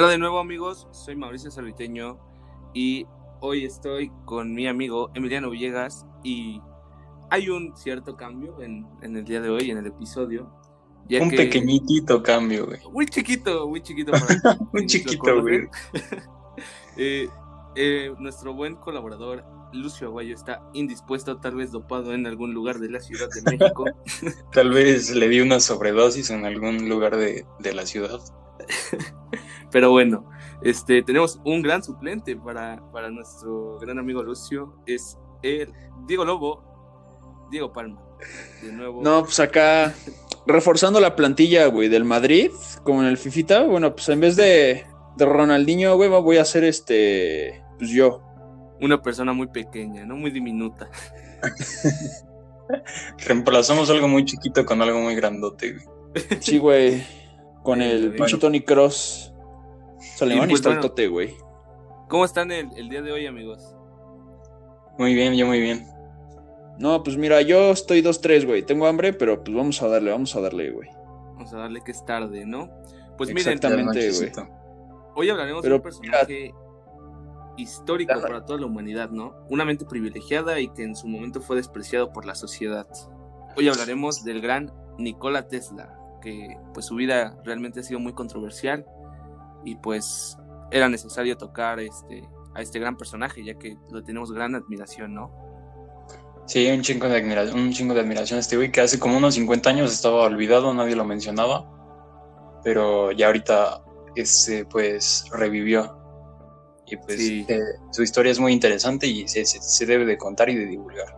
[0.00, 2.18] Hola de nuevo amigos, soy Mauricio Serviteño
[2.72, 3.04] y
[3.40, 6.62] hoy estoy con mi amigo Emiliano Villegas y
[7.28, 10.50] hay un cierto cambio en, el día de hoy, en el episodio.
[11.20, 12.80] un pequeñitito cambio, güey.
[12.90, 14.12] Muy chiquito, muy chiquito.
[14.72, 15.68] muy chiquito, güey.
[16.96, 17.28] Eh,
[17.76, 22.90] eh, nuestro buen colaborador Lucio Aguayo está indispuesto, tal vez dopado en algún lugar de
[22.90, 23.84] la Ciudad de México.
[24.52, 28.20] tal vez le dio una sobredosis en algún lugar de, la ciudad.
[29.70, 30.28] Pero bueno,
[30.62, 34.74] este, tenemos un gran suplente para, para nuestro gran amigo Lucio.
[34.86, 35.72] Es el
[36.06, 38.02] Diego Lobo, Diego Palma.
[38.62, 39.02] De nuevo.
[39.02, 39.94] No, pues acá
[40.46, 42.50] reforzando la plantilla, güey, del Madrid,
[42.82, 43.64] como en el Fifita.
[43.64, 44.84] Bueno, pues en vez de,
[45.16, 48.22] de Ronaldinho, güey, voy a hacer este, pues yo
[48.80, 50.16] una persona muy pequeña, ¿no?
[50.16, 50.90] Muy diminuta.
[53.26, 55.84] Reemplazamos algo muy chiquito con algo muy grandote, güey.
[56.40, 57.02] Sí, güey.
[57.62, 59.32] Con el pinche Tony Cross.
[59.98, 61.36] Salimán y, pues, güey.
[62.08, 63.76] ¿Cómo están el, el día de hoy, amigos?
[64.98, 65.86] Muy bien, yo muy bien.
[66.78, 68.62] No, pues mira, yo estoy 2-3, güey.
[68.62, 70.88] Tengo hambre, pero pues vamos a darle, vamos a darle, güey.
[71.34, 72.70] Vamos a darle que es tarde, ¿no?
[73.18, 73.52] Pues miren.
[73.52, 74.32] Exactamente, güey.
[75.14, 76.54] Hoy hablaremos de un personaje
[77.58, 79.34] histórico para toda la humanidad, ¿no?
[79.50, 82.88] Una mente privilegiada y que en su momento fue despreciado por la sociedad.
[83.56, 88.86] Hoy hablaremos del gran Nikola Tesla, que pues su vida realmente ha sido muy controversial
[89.64, 90.36] y pues
[90.70, 95.32] era necesario tocar este, a este gran personaje, ya que lo tenemos gran admiración, ¿no?
[96.46, 99.16] Sí, un chingo de admiración, un chingo de admiración a este güey que hace como
[99.16, 101.70] unos 50 años estaba olvidado, nadie lo mencionaba,
[102.64, 103.82] pero ya ahorita
[104.16, 105.96] este, pues revivió
[106.86, 107.60] y pues eh,
[107.92, 111.16] su historia es muy interesante y se, debe de contar y de divulgar.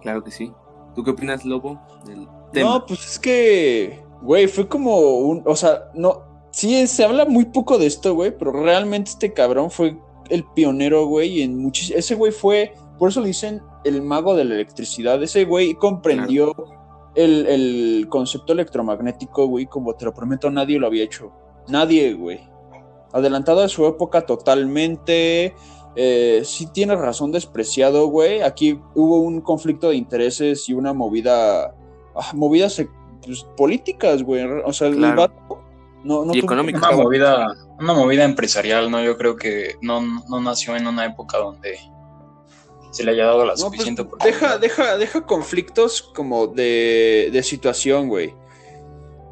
[0.00, 0.52] Claro que sí.
[0.94, 2.70] ¿Tú qué opinas, Lobo, del tema?
[2.70, 7.46] No, pues es que, güey, fue como un, o sea, no, sí, se habla muy
[7.46, 9.98] poco de esto, güey, pero realmente este cabrón fue
[10.28, 14.54] el pionero, güey, en ese güey fue, por eso le dicen el mago de la
[14.54, 16.54] electricidad, ese güey comprendió
[17.14, 21.32] el, el concepto electromagnético, güey, como te lo prometo, nadie lo había hecho.
[21.68, 22.50] Nadie, güey
[23.12, 25.54] adelantado a su época totalmente.
[26.02, 28.40] Eh, sí tienes razón despreciado, güey.
[28.40, 31.74] Aquí hubo un conflicto de intereses y una movida,
[32.16, 32.82] ah, movidas
[33.22, 34.46] pues, políticas, güey.
[34.64, 35.62] O sea, el vato
[36.02, 36.88] no, no y económica.
[36.88, 37.46] Una movida,
[37.78, 39.02] una movida empresarial, ¿no?
[39.02, 41.78] Yo creo que no, no nació en una época donde
[42.92, 48.08] se le haya dado la pues, suficiente Deja, deja, deja conflictos como de, de situación,
[48.08, 48.34] güey.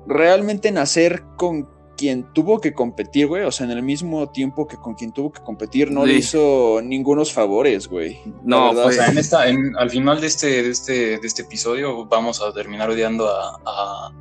[0.06, 1.66] Realmente nacer con
[1.98, 5.32] quien tuvo que competir, güey, o sea, en el mismo tiempo que con quien tuvo
[5.32, 8.20] que competir, no le hizo ningunos favores, güey.
[8.44, 12.40] No, o sea, en esta, al final de este, de este, de este episodio vamos
[12.40, 14.12] a terminar odiando a,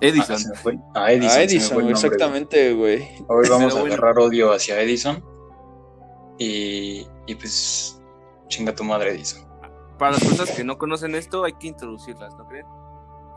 [0.00, 0.36] Edison.
[0.94, 1.36] A, Edison.
[1.36, 3.08] A Edison, exactamente, güey.
[3.26, 5.22] Hoy vamos a agarrar odio hacia Edison.
[6.38, 8.00] Y, y pues,
[8.48, 9.44] chinga tu madre, Edison.
[9.98, 12.64] Para las personas que no conocen esto, hay que introducirlas, ¿no creen?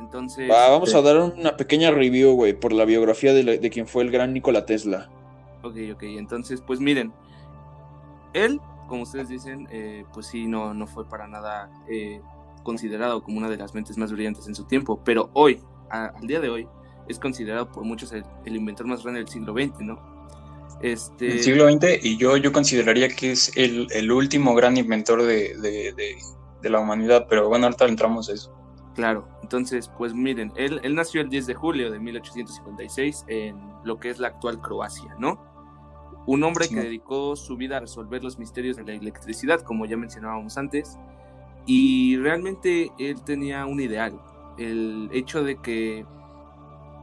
[0.04, 0.48] Entonces.
[0.50, 4.34] vamos a dar una pequeña review, güey, por la biografía de, quien fue el gran
[4.34, 5.10] Nikola Tesla.
[5.64, 6.04] Ok, ok.
[6.04, 7.14] Entonces, pues miren.
[8.34, 12.20] Él, como ustedes dicen, eh, pues sí, no, no fue para nada eh,
[12.64, 15.00] considerado como una de las mentes más brillantes en su tiempo.
[15.04, 16.68] Pero hoy, al día de hoy,
[17.08, 20.00] es considerado por muchos el, inventor más grande del siglo XX, ¿no?
[20.82, 21.34] Este...
[21.34, 26.70] El siglo XX, y yo, yo consideraría que es el, último gran inventor de, de,
[26.70, 28.63] la humanidad, pero bueno, ahorita entramos a eso.
[28.96, 34.00] Claro, entonces, pues miren, él, él, nació el 10 de julio de 1856 en lo
[34.00, 35.42] que es la actual Croacia, ¿no?
[36.28, 39.98] Un hombre que dedicó su vida a resolver los misterios de la electricidad, como ya
[39.98, 40.98] mencionábamos antes,
[41.66, 44.22] y realmente él tenía un ideal,
[44.58, 46.06] el hecho de que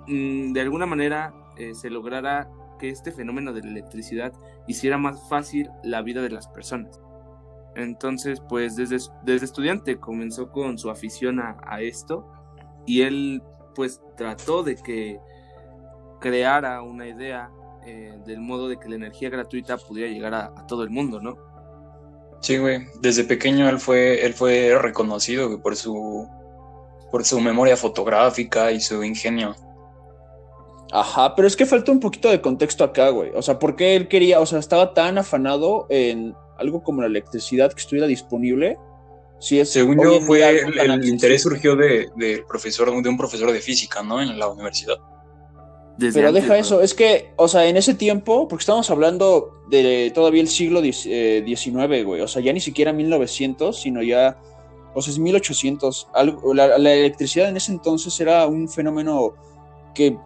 [0.06, 4.32] mm, de alguna manera eh, se lograra que este fenómeno de la electricidad
[4.66, 7.00] hiciera más fácil la vida de las personas.
[7.82, 12.26] Entonces, pues desde, desde estudiante comenzó con su afición a, esto
[12.86, 13.42] y él
[13.74, 15.18] pues trató de que
[16.20, 17.50] creara una idea
[17.86, 21.36] eh, del modo de que la energía gratuita pudiera llegar a, todo el mundo, ¿no?
[22.40, 22.86] Sí, güey.
[23.00, 26.28] Desde pequeño él fue, él fue reconocido por su
[27.10, 29.54] por su memoria fotográfica y su ingenio.
[30.92, 33.30] Ajá, pero es que falta un poquito de contexto acá, güey.
[33.34, 37.08] O sea, ¿por qué él quería, o sea, estaba tan afanado en algo como la
[37.08, 38.78] electricidad que estuviera disponible.
[39.38, 44.02] Sí, es Según yo, fue el, interés surgió de, profesor, de un profesor de física,
[44.02, 44.20] ¿no?
[44.20, 44.98] En la universidad.
[45.98, 50.40] Pero deja eso, es que, o sea, en ese tiempo, porque estamos hablando de todavía
[50.40, 54.38] el siglo XIX, eh, güey, o sea, ya ni siquiera 1900, sino ya,
[54.94, 56.08] o sea, es 1800.
[56.54, 59.34] la, la, electricidad en ese entonces era un fenómeno
[59.94, 60.16] que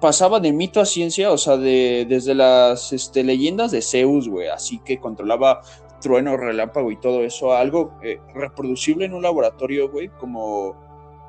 [0.00, 4.48] pasaba de mito a ciencia, o sea, de, desde las este, leyendas de Zeus, güey,
[4.48, 5.62] así que controlaba
[6.00, 10.76] trueno, relámpago y todo eso, algo eh, reproducible en un laboratorio, güey, como,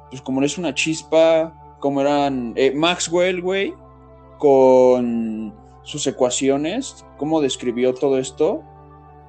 [0.09, 3.73] pues como es una chispa, como eran eh, Maxwell, güey,
[4.37, 5.53] con
[5.83, 8.63] sus ecuaciones, cómo describió todo esto,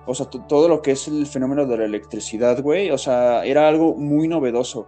[0.06, 3.68] o sea, todo lo que es el fenómeno de la electricidad, güey, o sea, era
[3.68, 4.86] algo muy novedoso.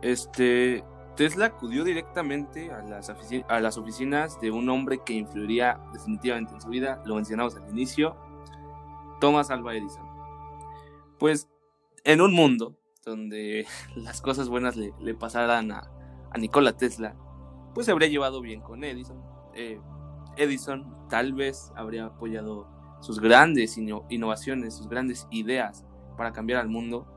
[0.00, 0.84] Este,
[1.18, 3.10] Tesla acudió directamente a las,
[3.48, 7.68] a las oficinas de un hombre que influiría definitivamente en su vida, lo mencionamos al
[7.70, 8.16] inicio,
[9.20, 10.06] Thomas Alva Edison.
[11.18, 11.48] Pues
[12.04, 13.66] en un mundo donde
[13.96, 15.90] las cosas buenas le, pasaran a,
[16.30, 17.16] a, Nikola Tesla,
[17.74, 19.20] pues se habría llevado bien con Edison.
[19.54, 19.80] Eh,
[20.36, 22.68] Edison tal vez habría apoyado
[23.00, 25.84] sus grandes innovaciones, sus grandes ideas
[26.16, 27.08] para cambiar al mundo.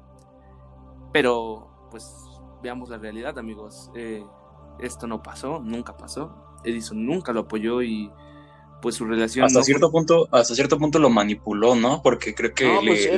[1.14, 2.31] Pero, pues,
[2.62, 3.92] veamos la realidad, amigos.
[3.96, 4.24] Eh,
[4.80, 6.34] esto no pasó, nunca pasó.
[6.64, 8.12] Edison nunca lo apoyó y
[8.82, 12.68] pues su relación hasta cierto punto hasta cierto punto lo manipuló no porque creo que
[12.86, 13.10] pues,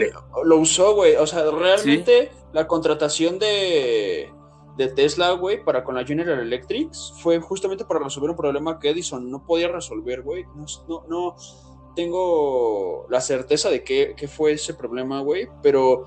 [0.44, 4.30] lo usó güey o sea realmente la contratación de
[4.76, 8.90] de Tesla güey para con la General Electric fue justamente para resolver un problema que
[8.90, 11.36] Edison no podía resolver güey no, no, no
[11.96, 16.06] tengo la certeza de qué, fue ese problema güey pero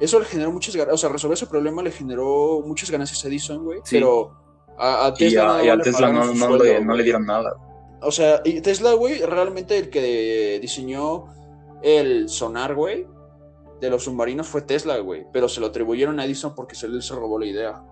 [0.00, 3.28] eso le generó muchas ganas, o sea, resolver ese problema le generó muchas ganancias a
[3.28, 4.32] Edison, güey, pero
[4.78, 7.54] a, Tesla, y a, Tesla no, no, le, no, le, dieron nada.
[8.00, 11.26] O sea, y Tesla, güey, realmente el que diseñó
[11.82, 13.06] el sonar, güey,
[13.80, 15.26] de los submarinos fue Tesla, güey.
[15.32, 17.82] Pero se lo atribuyeron a Edison porque se le robó la idea.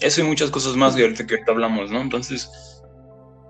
[0.00, 2.00] Eso y muchas cosas más que ahorita, que ahorita hablamos, ¿no?
[2.00, 2.82] Entonces,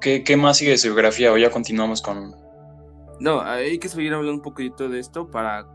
[0.00, 1.32] ¿qué, ¿qué, más sigue de su biografía?
[1.32, 2.34] O ya continuamos con.
[3.18, 5.66] No, hay que seguir hablando un poquito de esto para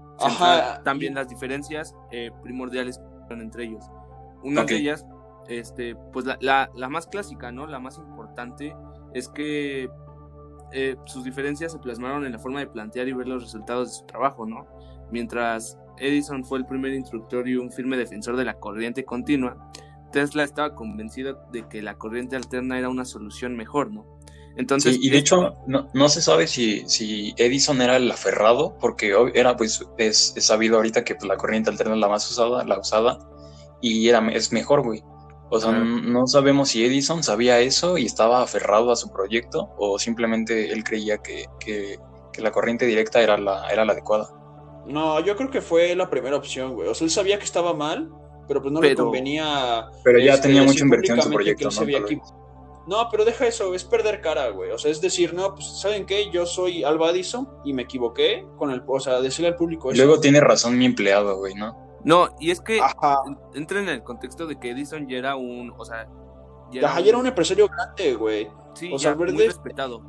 [0.84, 3.00] también las diferencias eh, primordiales
[3.40, 3.86] entre ellos.
[4.44, 5.06] Una de ellas,
[5.48, 7.68] este, pues la, la, la, más clásica, ¿no?
[7.68, 8.76] La más importante
[9.14, 9.90] es que
[10.74, 13.94] eh, sus diferencias se plasmaron en la forma de plantear y ver los resultados de
[13.96, 14.68] su trabajo, ¿no?
[15.12, 19.72] Mientras Edison fue el primer instructor y un firme defensor de la corriente continua,
[20.12, 24.06] Tesla estaba convencido de que la corriente alterna era una solución mejor, ¿no?
[24.58, 29.14] Entonces, y de hecho, no, no, se sabe si, si Edison era el aferrado, porque
[29.34, 32.80] era, pues, es, sabido ahorita que pues, la corriente alterna es la más usada, la
[32.80, 33.20] usada,
[33.82, 35.04] y era, es mejor, güey.
[35.54, 40.00] O sea, no sabemos si Edison sabía eso y estaba aferrado a su proyecto o
[40.00, 41.46] simplemente él creía que,
[42.38, 44.30] la corriente directa era la, era la adecuada.
[44.88, 46.88] No, yo creo que fue la primera opción, güey.
[46.88, 48.10] O sea, él sabía que estaba mal,
[48.48, 49.88] pero pues no le convenía.
[50.06, 51.70] Pero ya este, tenía mucha inversión en su proyecto.
[51.70, 52.41] ¿no?
[52.92, 54.70] No, pero deja eso, es perder cara, güey.
[54.72, 56.30] O sea, es decir, no, pues, ¿saben qué?
[56.30, 58.84] Yo soy Alba Edison y me equivoqué con el.
[58.86, 60.04] O sea, decirle al público eso.
[60.04, 61.74] Luego tiene razón mi empleado, güey, ¿no?
[62.04, 62.82] No, y es que
[63.54, 66.10] entra en el contexto de que Edison ya era un, o sea,
[66.70, 67.28] ya era, un...
[67.28, 68.50] empresario grande, güey.
[68.74, 70.02] Sí, o sea, muy respetado.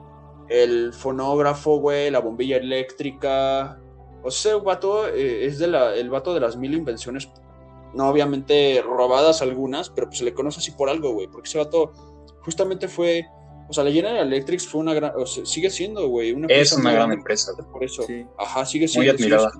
[0.48, 3.78] El fonógrafo, güey, la bombilla eléctrica.
[4.24, 7.30] O sea, el vato eh, es de la, el vato de las mil invenciones,
[7.94, 11.58] no obviamente robadas algunas, pero pues se le conoce así por algo, güey, porque ese
[11.58, 11.92] vato
[12.44, 13.26] justamente fue,
[13.68, 16.72] o sea, la General Electric fue una gran, o sea, sigue siendo, güey, una Es
[16.72, 17.52] una gran empresa.
[17.72, 18.04] Por eso,
[18.38, 19.12] ajá, sigue siendo.
[19.12, 19.50] Muy admirada.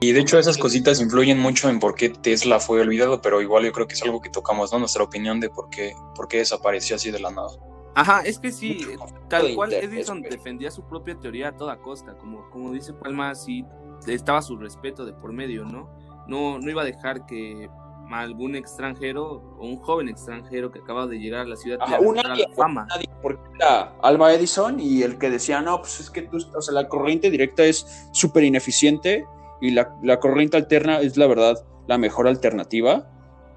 [0.00, 3.64] Y de hecho esas cositas influyen mucho en por qué Tesla fue olvidado, pero igual
[3.64, 4.78] yo creo que es algo que tocamos, ¿no?
[4.78, 7.48] Nuestra opinión de por qué, por qué desapareció así de la nada.
[7.94, 8.86] Ajá, es que sí,
[9.28, 13.64] tal cual Edison defendía su propia teoría a toda costa, como, como dice Palma, sí
[14.06, 15.88] estaba su respeto de por medio, ¿no?
[16.26, 17.70] No, no iba a dejar que
[18.12, 22.22] algún extranjero o un joven extranjero que acaba de llegar a la ciudad Ajá, una
[22.22, 22.86] la fama.
[23.22, 26.74] porque era Alba Edison y el que decía, no, pues es que tú, o sea,
[26.74, 29.26] la corriente directa es súper ineficiente
[29.60, 33.10] y la, la, corriente alterna es la verdad la mejor alternativa.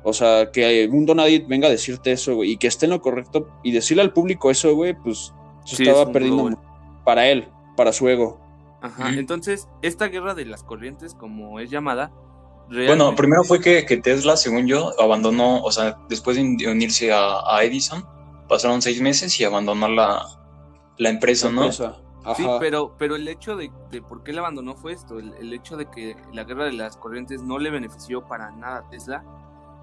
[0.03, 3.01] O sea, que un Donadit venga a decirte eso, güey, y que esté en lo
[3.01, 5.33] correcto y decirle al público eso, güey, pues
[5.65, 6.57] se estaba perdiendo
[7.03, 8.39] para él, para su ego.
[8.79, 12.11] Ajá, entonces, esta guerra de las corrientes, como es llamada,
[12.69, 17.39] Bueno, primero fue que, que, Tesla, según yo, abandonó, o sea, después de unirse a,
[17.47, 18.05] a Edison,
[18.47, 20.25] pasaron seis meses y abandonó la,
[20.97, 21.71] la empresa, ¿no?
[21.71, 23.71] Sí, pero, pero el hecho de,
[24.07, 27.41] por qué le abandonó fue esto, el, hecho de que la guerra de las corrientes
[27.41, 29.23] no le benefició para nada a Tesla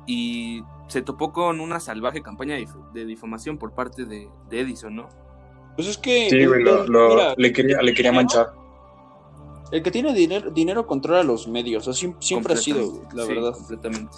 [0.07, 2.57] y se topó con una salvaje campaña
[2.93, 5.09] de, difamación por parte de, Edison, ¿no?
[5.75, 6.29] Pues es que...
[6.29, 8.53] Sí, le, quería, le quería manchar.
[9.73, 11.85] El que tiene dinero, dinero controla los medios,
[12.21, 13.53] siempre, ha sido, la verdad.
[13.55, 14.17] Completamente.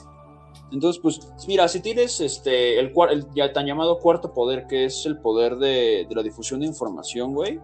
[0.73, 5.07] Entonces, pues, mira, si tienes este el, el ya tan llamado cuarto poder, que es
[5.07, 7.61] el poder de, de la difusión de información, güey,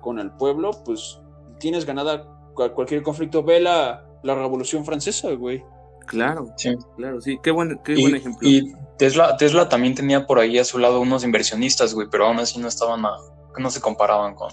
[0.00, 1.20] con el pueblo, pues
[1.60, 3.42] tienes ganada cualquier conflicto.
[3.44, 5.62] Ve la, la Revolución Francesa, güey.
[6.06, 6.74] Claro, Sí.
[6.96, 7.38] claro, sí.
[7.42, 8.46] Qué buen, qué Y, buen ejemplo.
[8.46, 12.38] y Tesla, Tesla también tenía por ahí a su lado unos inversionistas, güey, pero aún
[12.40, 13.12] así no estaban a,
[13.56, 14.50] no se comparaban con,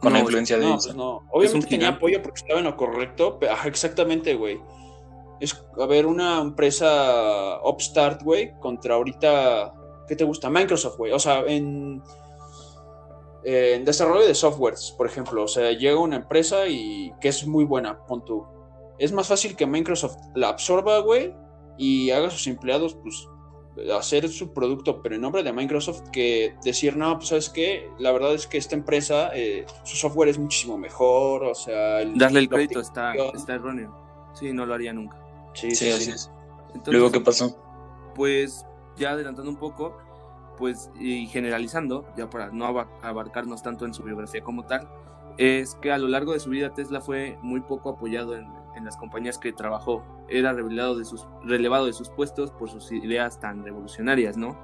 [0.00, 1.22] con la influencia de No, pues no.
[1.30, 1.96] Obviamente tenía gigante.
[1.98, 3.38] apoyo porque estaba en lo correcto.
[3.38, 4.60] pero- exactamente, güey.
[5.40, 9.72] Es, a ver, una empresa upstart, güey, contra ahorita,
[10.08, 10.50] ¿qué te gusta?
[10.50, 11.12] Microsoft, güey.
[11.12, 12.02] O sea, en,
[13.44, 15.44] en desarrollo de softwares, por ejemplo.
[15.44, 18.44] O sea, llega una empresa y que es muy buena, pon tú.
[18.98, 21.34] Es más fácil que Microsoft la absorba, güey,
[21.78, 23.26] y haga a sus empleados, pues,
[23.96, 27.88] hacer su producto, pero en nombre de Microsoft, que decir, no, pues, ¿sabes qué?
[27.98, 32.00] La verdad es que esta empresa, eh, su software es muchísimo mejor, o sea...
[32.02, 33.14] el- Darle el crédito está,
[33.48, 33.94] erróneo.
[34.34, 35.16] Sí, no lo haría nunca.
[35.54, 36.10] Sí, Sí, sí, así sí.
[36.12, 36.30] es.
[36.68, 37.56] Entonces, Luego, ¿qué pasó?
[38.14, 38.64] pues
[38.96, 39.96] ya adelantando un poco,
[40.58, 44.88] pues y generalizando, ya para no aba- abarcarnos tanto en su biografía como tal,
[45.38, 48.46] es que a lo largo de su vida Tesla fue muy poco apoyado en,
[48.76, 50.02] en las compañías que trabajó.
[50.28, 54.56] Era revelado de sus, relevado de sus puestos por sus ideas tan revolucionarias, ¿no?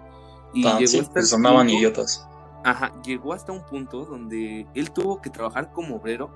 [0.54, 2.28] Y Ah, llegó sí, hasta sonaban punto- idiotas.
[2.64, 6.30] Ajá, llegó hasta un punto donde él tuvo que trabajar como obrero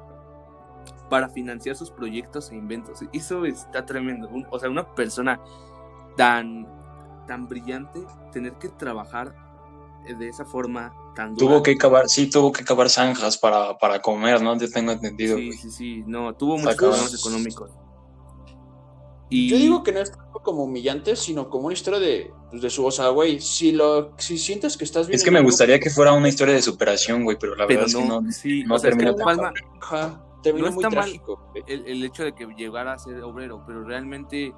[1.09, 3.01] para financiar sus proyectos e inventos.
[3.13, 4.29] Eso está tremendo.
[4.29, 5.41] Un- o sea, una persona
[6.17, 6.69] tan,
[7.27, 8.01] tan brillante,
[8.33, 9.35] tener que trabajar
[10.19, 11.53] de esa forma tan dura.
[11.55, 14.57] Tuvo que cavar, sí, tuvo que cavar zanjas para, para comer, ¿no?
[14.59, 16.05] Yo tengo entendido, Sí, sí, sí.
[16.07, 17.71] No, tuvo muchos problemas económicos.
[19.33, 22.63] Y Yo digo que no es tanto como humillante, sino como una historia de, pues,
[22.63, 25.39] de su, o sea, güey, si lo, si sientes que estás bien Es que me
[25.39, 28.05] algo, gustaría que fuera una historia de superación, güey, pero la pero verdad es que
[28.05, 28.33] no, no.
[28.33, 29.53] sí, no o sea, es que termina Palma,
[30.43, 31.05] terminó no muy está mal.
[31.05, 31.47] trágico.
[31.53, 31.63] güey.
[31.69, 34.53] el, el hecho de que llegara a ser obrero, pero realmente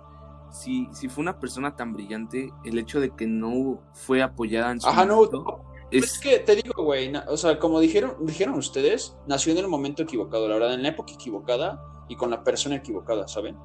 [0.50, 4.80] si, si fue una persona tan brillante, el hecho de que no fue apoyada en
[4.80, 8.16] su Ajá, no, momento Es es que te digo, güey, na- o sea, como dijeron,
[8.20, 12.30] dijeron ustedes, nació en el momento equivocado, la verdad, en la época equivocada y con
[12.30, 13.56] la persona equivocada, ¿saben?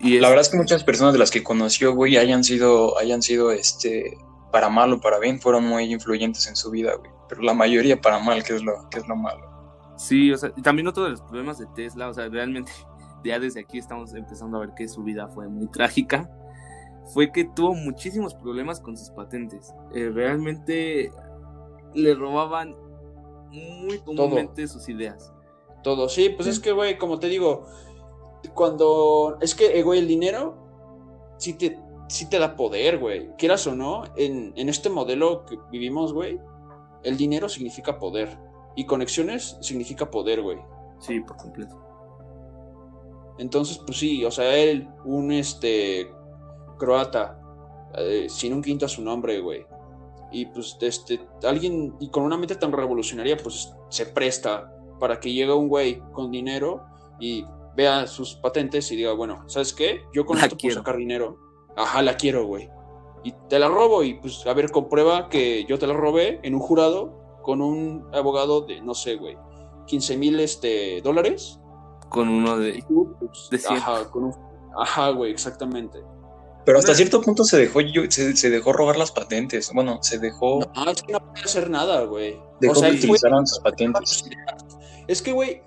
[0.00, 2.98] y es- La verdad es que muchas personas de las que conoció, güey, hayan sido,
[2.98, 4.18] hayan sido, este,
[4.52, 7.10] para mal o para bien, fueron muy influyentes en su vida, güey.
[7.28, 9.48] Pero la mayoría para mal, que es lo, que es lo malo.
[9.96, 12.70] Sí, o sea, y también otro de los problemas de Tesla, o sea, realmente
[13.24, 16.28] ya desde aquí estamos empezando a ver que su vida fue muy trágica,
[17.12, 19.72] fue que tuvo muchísimos problemas con sus patentes.
[19.94, 21.12] Eh, realmente
[21.94, 22.76] le robaban
[23.50, 25.32] muy comúnmente sus ideas.
[25.82, 26.50] Todo, sí, pues Sí.
[26.52, 27.66] es que, güey, como te digo,
[28.54, 30.56] cuando, es que, eh, güey, el dinero
[31.38, 35.58] sí te, sí te da poder, güey, quieras o no, en, en este modelo que
[35.70, 36.40] vivimos, güey,
[37.02, 38.38] el dinero significa poder
[38.76, 40.58] y conexiones significa poder, güey.
[40.98, 41.78] Sí, por completo.
[43.38, 46.10] Entonces, pues sí, o sea, él, un este
[46.78, 47.40] croata,
[47.98, 49.66] eh, sin un quinto a su nombre, güey.
[50.36, 55.32] Y pues este, alguien y con una mente tan revolucionaria, pues se presta para que
[55.32, 56.82] llegue un güey con dinero
[57.20, 57.44] y
[57.76, 60.02] vea sus patentes y diga, bueno, ¿sabes qué?
[60.12, 60.74] Yo con La esto quiero.
[60.74, 61.38] puedo sacar dinero.
[61.76, 62.68] Ajá, la quiero, güey.
[63.22, 66.54] Y te la robo y pues, a ver, comprueba que yo te la robé en
[66.54, 69.36] un jurado con un abogado de, no sé, güey,
[69.86, 71.60] 15 mil este, dólares.
[72.10, 72.82] Con uno de...
[72.88, 74.34] tú, pues, De ajá, con un-
[74.78, 76.02] ajá, güey, exactamente.
[76.64, 79.70] Pero hasta cierto punto se dejó, se, se dejó robar las patentes.
[79.74, 82.38] Bueno, se dejó, No, es que no puede hacer nada, güey.
[82.60, 84.24] dejó O sea, que utilizaran sus patentes.
[85.06, 85.60] Es que, güey,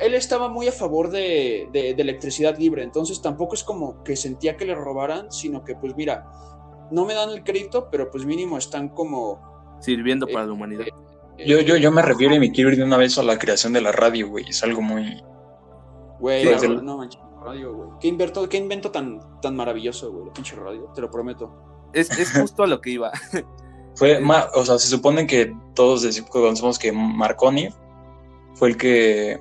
[0.00, 4.16] él estaba muy a favor de, de- de electricidad libre, entonces tampoco es como que
[4.16, 6.26] sentía que le robaran, sino que, pues mira,
[6.90, 9.76] no me dan el crédito, pero pues mínimo están como...
[9.80, 10.86] sirviendo Eh, para la humanidad.
[11.36, 13.38] eh, Yo, yo, yo me refiero y me quiero ir de una vez a la
[13.38, 14.46] creación de la radio, güey.
[14.48, 15.22] Es algo muy...
[16.20, 17.88] Güey, el- no manches, radio, güey.
[18.00, 20.26] ¿Qué invento, qué invento tan, tan maravilloso, güey?
[20.26, 21.88] La pinche radio, te lo prometo.
[21.92, 23.10] Es, es justo a lo que iba.
[23.96, 24.20] Fue,
[24.54, 27.70] o sea, se supone que todos conocemos que Marconi
[28.54, 29.40] fue el que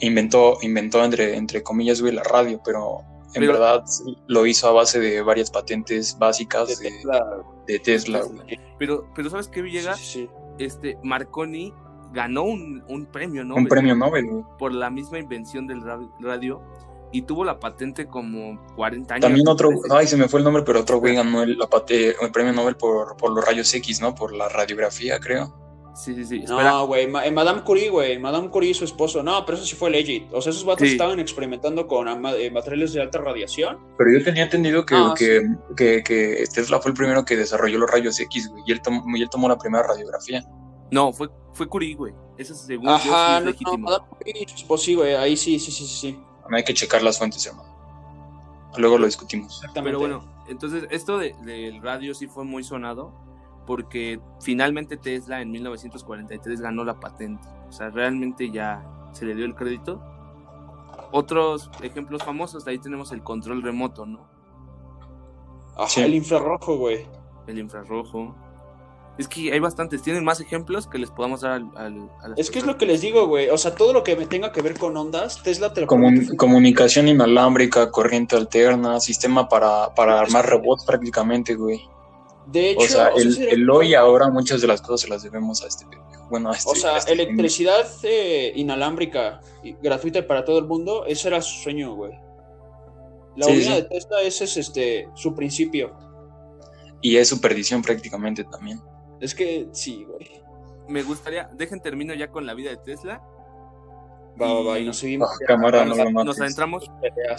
[0.00, 3.00] inventó, inventó entre, entre comillas, güey, la radio, pero
[3.34, 3.84] en Pero- verdad
[4.28, 7.26] lo hizo a base de varias patentes básicas De de, Tesla,
[7.66, 8.60] de Tesla, güey.
[8.78, 9.98] Pero, pero ¿sabes qué, Villegas?
[9.98, 10.30] sí, sí.
[10.58, 11.72] Este, Marconi
[12.12, 13.54] ganó un, un premio, ¿no?
[13.56, 14.26] Un premio Nobel.
[14.58, 16.62] Por la misma invención del ra- radio
[17.14, 19.22] y tuvo la patente como 40 años.
[19.22, 22.14] También otro, ay, se me fue el nombre, pero otro güey ganó el, la pate-
[22.20, 24.14] el premio Nobel por, por los rayos X, ¿no?
[24.14, 25.54] Por la radiografía, creo.
[25.94, 26.36] Sí, sí, sí.
[26.38, 26.70] Espera.
[26.70, 29.22] No, güey, ma- eh, Madame Curie, güey, Madame Curie y su esposo.
[29.22, 30.24] No, pero eso sí fue legit.
[30.32, 30.92] O sea, esos vatos Sí.
[30.94, 33.76] estaban experimentando con eh, materiales de alta radiación.
[33.98, 35.42] Pero yo tenía entendido que, Ah, que,
[35.76, 39.04] que, que Tesla fue el primero que desarrolló los rayos X, güey, y él, tomó,
[39.14, 40.42] y él tomó la primera radiografía.
[40.92, 42.14] No, fue, fue Curie, güey.
[42.38, 45.86] Eso según yo sí Ajá, es no, no, esposo, sí, güey, ahí sí, sí, sí,
[45.86, 46.18] sí,
[46.50, 47.68] hay que checar las fuentes, hermano.
[48.76, 49.56] Luego lo discutimos.
[49.56, 49.88] Exactamente.
[49.88, 53.12] Pero bueno, entonces esto de- del radio sí fue muy sonado
[53.66, 57.46] porque finalmente Tesla en 1943 ganó la patente.
[57.68, 60.00] O sea, realmente ya se le dio el crédito.
[61.14, 64.26] otros ejemplos famosos, ahí tenemos el control remoto, ¿no?
[65.76, 66.00] Ajá, sí.
[66.00, 67.06] el infrarrojo, güey.
[67.46, 68.34] El infrarrojo.
[69.18, 70.02] Es que hay bastantes.
[70.02, 72.86] ¿Tienen más ejemplos que les podamos dar al, al a Es que es lo que
[72.86, 73.50] les digo, güey.
[73.50, 77.08] O sea, todo lo que tenga que ver con ondas, Tesla te lo Comun Comunicación
[77.08, 81.82] inalámbrica, corriente alterna, sistema para, para armar robots prácticamente, güey.
[82.46, 85.62] De hecho, o sea, el, el hoy ahora muchas de las cosas se las debemos
[85.62, 85.86] a este
[86.32, 91.04] bueno, a este, o sea, este electricidad eh, inalámbrica y gratuita para todo el mundo,
[91.04, 92.12] ese era su sueño, güey.
[93.36, 95.94] La sí, de Tesla ese es este su principio.
[97.02, 98.80] Y es su perdición prácticamente también.
[99.22, 100.42] Es que sí, güey.
[100.88, 103.22] Me gustaría, dejen termino ya con la vida de Tesla.
[104.40, 105.30] Va, va, va, y nos seguimos.
[105.30, 106.90] Oh, cámara, nos, no nos adentramos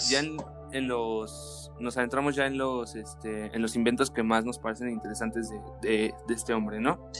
[0.09, 0.37] ya en,
[0.71, 1.71] en, los.
[1.79, 5.59] Nos adentramos ya en los este, en los inventos que más nos parecen interesantes de,
[5.81, 7.11] de, de este hombre, ¿no?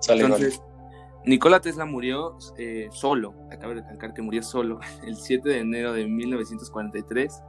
[0.00, 0.70] Sale, Entonces, vale.
[1.26, 5.92] Nikola Tesla murió eh, solo, acabo de recalcar que murió solo, el 7 de enero
[5.92, 7.42] de 1943,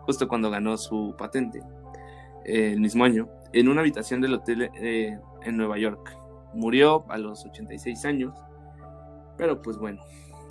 [0.00, 1.62] justo cuando ganó su patente,
[2.44, 6.16] eh, el mismo año, en una habitación del hotel eh, en Nueva York.
[6.54, 8.34] Murió a los 86 años,
[9.36, 10.00] pero pues bueno,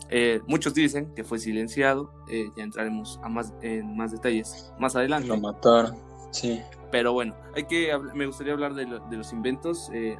[0.09, 4.95] eh, muchos dicen que fue silenciado, eh, ya entraremos a más, en más detalles más
[4.95, 5.27] adelante.
[5.27, 5.97] Lo mataron,
[6.31, 6.61] sí.
[6.91, 10.17] Pero bueno, hay que, me gustaría hablar de, lo, de los inventos, eh,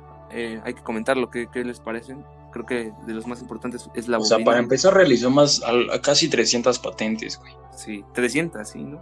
[0.63, 2.25] hay que comentar lo que, que, les parecen.
[2.51, 4.35] Creo que de los más importantes es la bobina.
[4.35, 7.53] O sea, para empezar realizó más, a, casi 300 patentes, güey.
[7.75, 9.01] Sí, 300, sí, ¿no?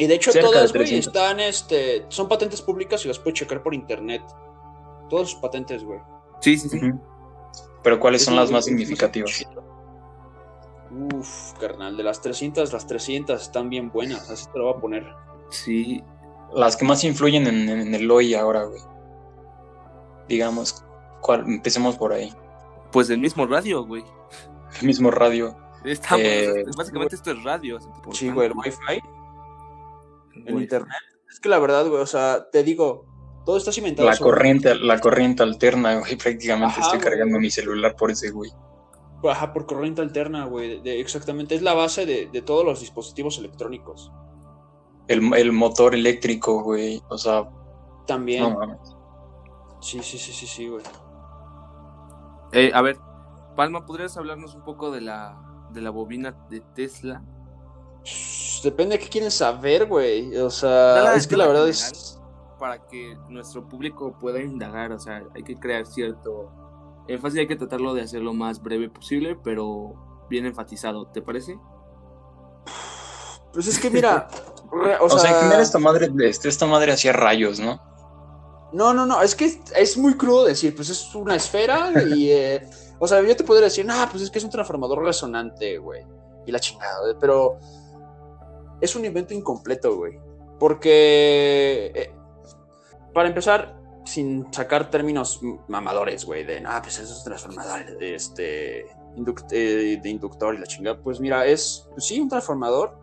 [0.00, 3.74] Y de hecho todas, güey, están, este, son patentes públicas y las puedes checar por
[3.74, 4.22] internet.
[5.10, 6.00] Todas sus patentes, güey.
[6.40, 6.78] Sí, sí, sí.
[6.78, 7.00] Uh -huh.
[7.82, 9.46] Pero ¿cuáles son las más significativas?
[11.14, 14.80] Uf, carnal, de las 300, las 300 están bien buenas, así te lo voy a
[14.80, 15.06] poner.
[15.50, 16.02] Sí.
[16.54, 18.80] Las que más influyen en, en el hoy ahora, güey.
[20.28, 20.82] Digamos,
[21.20, 21.40] ¿cuál?
[21.46, 22.32] empecemos por ahí.
[22.90, 24.04] Pues el mismo radio, güey.
[24.80, 25.54] El mismo radio.
[25.84, 27.78] Estamos, eh, básicamente esto es radio.
[28.12, 29.02] Sí, güey, el wifi.
[30.48, 30.96] Wi internet.
[31.30, 33.06] Es que la verdad, güey, o sea, te digo,
[33.44, 34.08] todo está cimentado.
[34.08, 34.32] La sobre...
[34.32, 37.10] corriente, la corriente alterna, güey, prácticamente Ajá, estoy güey.
[37.10, 38.50] cargando mi celular por ese, güey.
[39.28, 40.80] Ajá, por corriente alterna, güey.
[40.84, 44.10] exactamente, es la base de, de, todos los dispositivos electrónicos.
[45.08, 47.48] El, el motor eléctrico, güey, o sea.
[48.06, 48.42] También.
[48.42, 48.96] No mames.
[49.80, 50.84] Sí, sí, sí, sí, sí, güey.
[52.52, 52.96] Eh, a ver,
[53.56, 57.22] Palma, ¿podrías hablarnos un poco de la, de la bobina de Tesla?
[58.62, 60.36] Depende de qué quieren saber, güey.
[60.36, 62.18] O sea, es que la verdad es.
[62.58, 66.52] Para que nuestro público pueda indagar, o sea, hay que crear cierto
[67.08, 69.94] énfasis, hay que tratarlo de hacer lo más breve posible, pero
[70.28, 71.58] bien enfatizado, ¿te parece?
[73.52, 74.28] Pues es que mira.
[74.70, 77.80] o, sea, o sea, en general esta madre, este, esta madre hacía rayos, ¿no?
[78.72, 82.30] No, no, no, es que es, muy crudo decir, pues es una esfera y.
[82.40, 82.70] Eh,
[83.02, 86.04] o sea, yo te podría decir, no, pues es que es un transformador resonante, güey.
[86.46, 87.58] Y la chingada, pero
[88.80, 90.18] es un invento incompleto, güey.
[90.58, 92.12] Porque, eh,
[93.14, 99.52] para empezar, sin sacar términos mamadores, güey, de, ah, pues esos transformadores de, este, induct
[99.52, 102.98] eh, de inductor y la chingada, pues mira, es, pues, sí, un transformador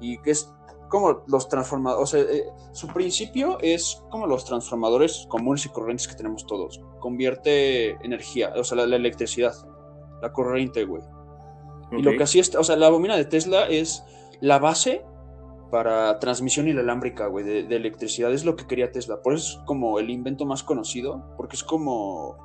[0.00, 0.50] y que es
[0.88, 6.06] como los transformadores, o sea, eh, su principio es como los transformadores comunes y corrientes
[6.06, 6.80] que tenemos todos.
[7.00, 9.54] Convierte energía, o sea, la, la electricidad,
[10.22, 11.02] la corriente, güey.
[11.86, 11.98] Okay.
[11.98, 14.04] Y lo que hacía, o sea, la bobina de Tesla es
[14.40, 15.04] la base
[15.70, 18.32] para transmisión inalámbrica, güey, de, de, electricidad.
[18.32, 19.22] Es lo que quería Tesla.
[19.22, 22.36] Por eso es como el invento más conocido, porque es como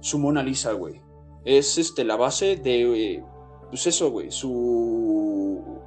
[0.00, 1.00] su Mona Lisa, güey.
[1.44, 3.22] Es este, la base de,
[3.70, 5.80] pues eso, güey, su...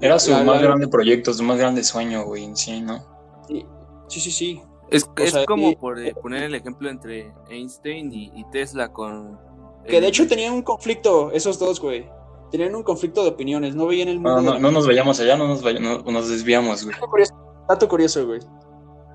[0.00, 2.98] Era su la, más la, grande proyecto, su más grande sueño, güey, en sí, ¿no?
[3.46, 3.64] Sí,
[4.08, 4.30] sí, sí.
[4.30, 4.62] sí.
[4.90, 8.92] Es, es sea, como y, por eh, poner el ejemplo entre Einstein y, y Tesla
[8.92, 9.38] con...
[9.86, 12.06] Que de hecho tenían un conflicto, esos dos, güey
[12.52, 14.42] tenían un conflicto de opiniones, no veían el mundo.
[14.42, 16.94] No, no, no nos vayamos allá, no nos, vayamos, no, nos desviamos, güey.
[16.94, 17.34] Dato curioso,
[17.68, 18.40] dato curioso güey.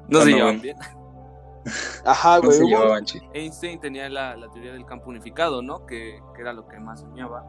[0.09, 0.75] No se llevaban bien.
[2.03, 2.59] Ajá, güey.
[2.59, 5.85] No llevaban, Einstein tenía la, la, teoría del campo unificado, ¿no?
[5.85, 7.45] Que, que, era lo que más soñaba.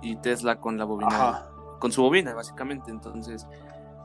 [0.00, 1.08] Y Tesla con la bobina.
[1.08, 1.48] Ajá.
[1.80, 2.90] Con su bobina, básicamente.
[2.90, 3.46] Entonces.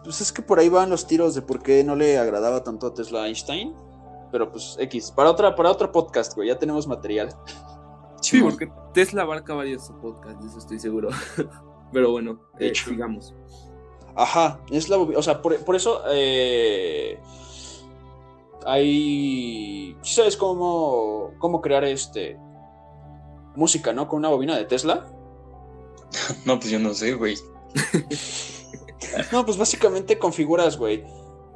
[0.04, 2.88] Pues es que por ahí van los tiros de por qué no le agradaba tanto
[2.88, 3.76] a Tesla a Einstein.
[4.32, 5.12] Pero pues X.
[5.12, 6.48] Para otra, para otro podcast, güey.
[6.48, 7.36] Ya tenemos material.
[8.22, 11.10] Sí, porque Tesla abarca varios podcasts, de eso estoy seguro.
[11.92, 13.34] Pero bueno, eh, sigamos.
[14.16, 17.20] Ajá, es la o sea, por, por eso eh,
[18.66, 19.96] hay.
[20.02, 22.38] ¿Sí sabes cómo, cómo crear este
[23.56, 24.08] música, no?
[24.08, 25.08] Con una bobina de Tesla.
[26.46, 27.36] no, pues yo no sé, güey.
[29.32, 31.04] no, pues básicamente configuras, güey,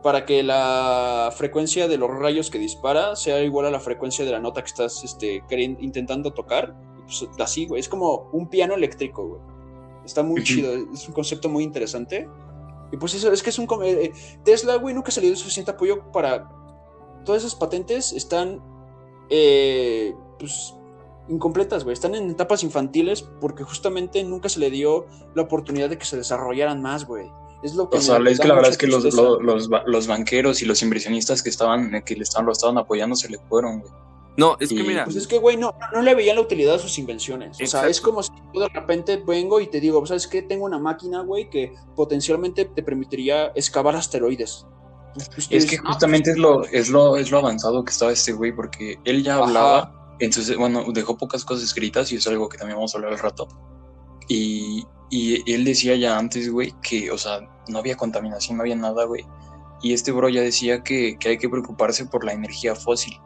[0.06, 4.30] para que la frecuencia de los rayos que dispara sea igual a la frecuencia de
[4.30, 5.44] la nota que estás este,
[5.80, 7.80] intentando tocar pues, así, güey.
[7.80, 9.42] Es como un piano eléctrico, güey.
[10.06, 12.30] Está muy chido, es un concepto muy interesante.
[12.92, 13.68] Y pues eso, es que es un...
[13.84, 14.14] Eh,
[14.44, 16.52] Tesla, güey, nunca salió de suficiente apoyo para...
[17.24, 18.62] Todas esas patentes están,
[19.32, 20.76] eh, pues,
[21.30, 21.96] incompletas, güey.
[21.96, 26.16] Están en etapas infantiles porque justamente nunca se le dio la oportunidad de que se
[26.16, 27.28] desarrollaran más, güey.
[27.64, 30.62] Es lo que o sea, es que la verdad es que los, los, los, banqueros
[30.62, 33.92] y los inversionistas que estaban, que le estaban, lo estaban apoyando se le fueron, güey.
[34.38, 35.06] No, es que mira.
[35.06, 37.58] Pues es que, güey, no, no, le veían la utilidad a sus invenciones.
[37.62, 40.42] O sea, es como si yo de repente vengo y te digo, ¿sabes qué?
[40.42, 44.66] Tengo una máquina, güey, que potencialmente te permitiría excavar asteroides.
[45.14, 48.34] Pues, pues, es que justamente es lo, es, lo, es lo avanzado que estaba este
[48.34, 52.58] güey, porque él ya hablaba, entonces, bueno, dejó pocas cosas escritas y es algo que
[52.58, 53.48] también vamos a hablar al rato.
[54.28, 58.76] Y, y él decía ya antes, güey, que, o sea, no había contaminación, no había
[58.76, 59.26] nada, güey.
[59.82, 63.20] Y este bro ya decía que, que hay que preocuparse por la energía fósil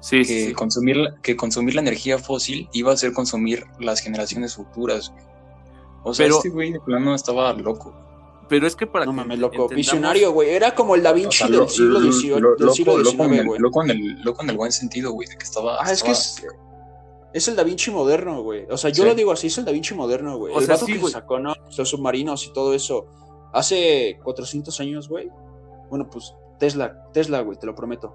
[0.00, 5.12] que, Consumir, que consumir la energía fósil iba a ser consumir las generaciones futuras.
[6.04, 7.94] O sea, este güey de plano estaba loco.
[8.48, 9.04] Pero es que para.
[9.04, 9.68] No mames, loco.
[9.68, 10.50] Visionario, güey.
[10.50, 13.60] Era como el Da Vinci del siglo XIX, güey.
[13.60, 15.28] Loco, en el, loco en el buen sentido, güey.
[15.28, 15.78] De que estaba.
[15.80, 16.46] Ah, es que es.
[17.38, 18.66] Es el Da Vinci moderno, güey.
[18.68, 20.52] O sea, yo lo digo así, es el Da Vinci moderno, güey.
[20.56, 21.54] El sea, que sacó, ¿no?
[21.76, 23.06] Los submarinos y todo eso.
[23.52, 25.30] Hace 400 años, güey.
[25.88, 28.12] Bueno, pues Tesla, Tesla, güey, te lo prometo.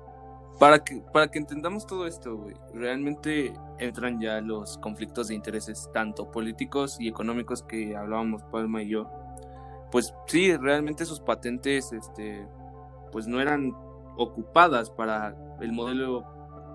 [0.59, 5.89] Para que, para que entendamos todo esto, güey, realmente entran ya los conflictos de intereses,
[5.93, 9.09] tanto políticos y económicos que hablábamos Palma y yo.
[9.89, 12.45] Pues sí, realmente sus patentes, este,
[13.13, 13.73] pues no eran
[14.17, 16.25] ocupadas para el modelo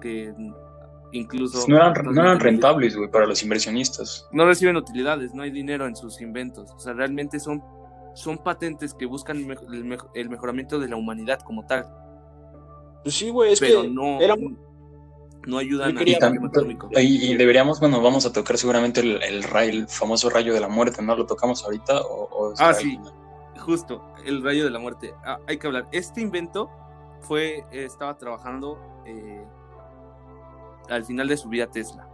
[0.01, 0.33] que
[1.13, 1.67] incluso...
[1.69, 4.29] No eran, no eran rentables, güey, para los inversionistas.
[4.33, 6.71] No reciben utilidades, no hay dinero en sus inventos.
[6.73, 7.63] O sea, realmente son,
[8.15, 9.47] son patentes que buscan
[10.15, 11.87] el mejoramiento de la humanidad como tal.
[13.03, 14.35] Pues sí, güey, es que no, era...
[15.47, 20.53] no ayudan a y, y, deberíamos, bueno, vamos a tocar seguramente el, el, famoso rayo
[20.53, 21.17] de la muerte, ¿no?
[21.17, 22.03] ¿Lo tocamos ahorita?
[22.03, 22.99] O, ah, sí,
[23.59, 25.15] justo, el rayo de la muerte.
[25.25, 25.89] Ah, hay que hablar.
[25.93, 26.69] Este invento
[27.21, 29.45] fue, estaba trabajando eh,
[30.89, 32.09] al final de su vida Tesla.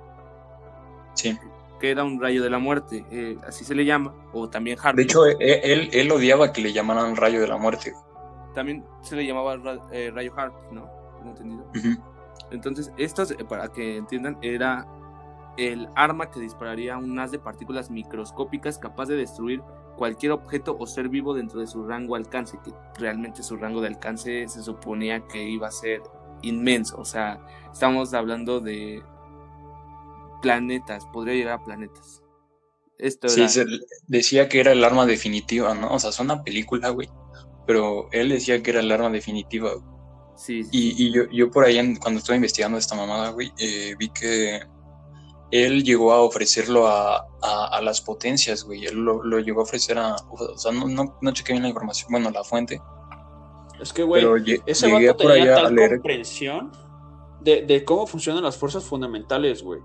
[1.14, 1.38] Sí.
[1.80, 5.04] Que era un rayo de la muerte, eh, así se le llama, o también Harvey.
[5.04, 7.92] De hecho, e, e, él, él odiaba que le llamaran rayo de la muerte
[8.54, 9.56] también se le llamaba
[9.92, 10.88] eh, rayo Hart, ¿no?
[11.18, 11.64] ¿Tengo entendido?
[12.50, 14.87] Entonces, esto, eh, para que entiendan, era
[15.58, 19.60] el arma que dispararía un haz de partículas microscópicas capaz de destruir
[19.96, 23.88] cualquier objeto o ser vivo dentro de su rango alcance, que realmente su rango de
[23.88, 26.02] alcance se suponía que iba a ser
[26.48, 27.40] inmenso, o sea,
[27.72, 29.02] estamos hablando de
[30.42, 32.22] planetas, podría llegar a planetas.
[32.98, 33.44] Esto sí,
[34.07, 35.92] decía que era el arma definitiva, ¿no?
[35.92, 37.09] O sea, es una película, güey
[37.66, 39.70] pero él decía que era el arma definitiva.
[40.37, 44.61] Sí, Y, yo, yo por ahí, cuando estuve investigando esta mamada, güey, eh, vi que
[45.50, 48.85] él llegó a ofrecerlo a, a, las potencias, güey.
[48.85, 50.16] Él lo, llegó a ofrecer a.
[50.30, 52.80] O sea, no, no, no chequé bien la información, bueno, la fuente.
[53.85, 54.25] Es que, güey,
[54.66, 56.73] ese vato tenía tal comprensión
[57.40, 59.81] de, de, cómo funcionan las fuerzas fundamentales, güey.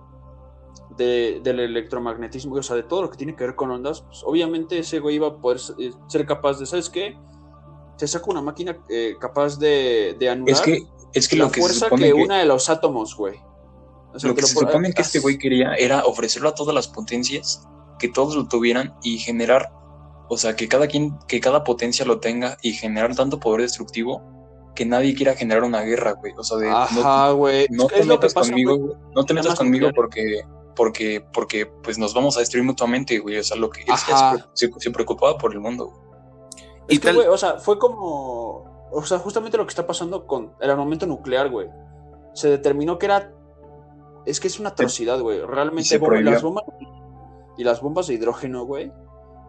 [0.97, 4.01] De, del electromagnetismo, o sea, de todo lo que tiene que ver con ondas.
[4.01, 7.17] Pues, obviamente ese güey iba a poder ser capaz de, ¿sabes qué?
[7.99, 10.79] se saca una máquina eh, capaz de, de, anular es que,
[11.13, 13.41] es que la lo que fuerza que, una de los átomos, güey.
[14.23, 17.67] lo que, se supone que este güey quería era ofrecerlo a todas las potencias,
[17.99, 19.73] que todos lo tuvieran y generar,
[20.29, 24.21] o sea, que cada quien, que cada potencia lo tenga y generar tanto poder destructivo
[24.75, 26.33] que nadie quiera generar una guerra, güey.
[26.37, 27.67] O sea, de Ajá, güey.
[27.71, 30.43] no, te metas conmigo, no te metas conmigo porque
[30.75, 33.39] porque porque pues nos vamos a destruir mutuamente, güey.
[33.39, 33.87] O sea, lo que él
[34.53, 35.87] se, se, preocupaba por el mundo.
[35.87, 35.99] Güey.
[36.89, 38.87] Es que, güey, o sea, fue como.
[38.91, 41.67] O sea, justamente lo que está pasando con el armamento nuclear, güey.
[42.33, 43.33] Se determinó que era.
[44.25, 45.41] Es que es una atrocidad, güey.
[45.41, 46.63] Realmente las bombas.
[47.57, 48.93] Y las bombas de hidrógeno, güey.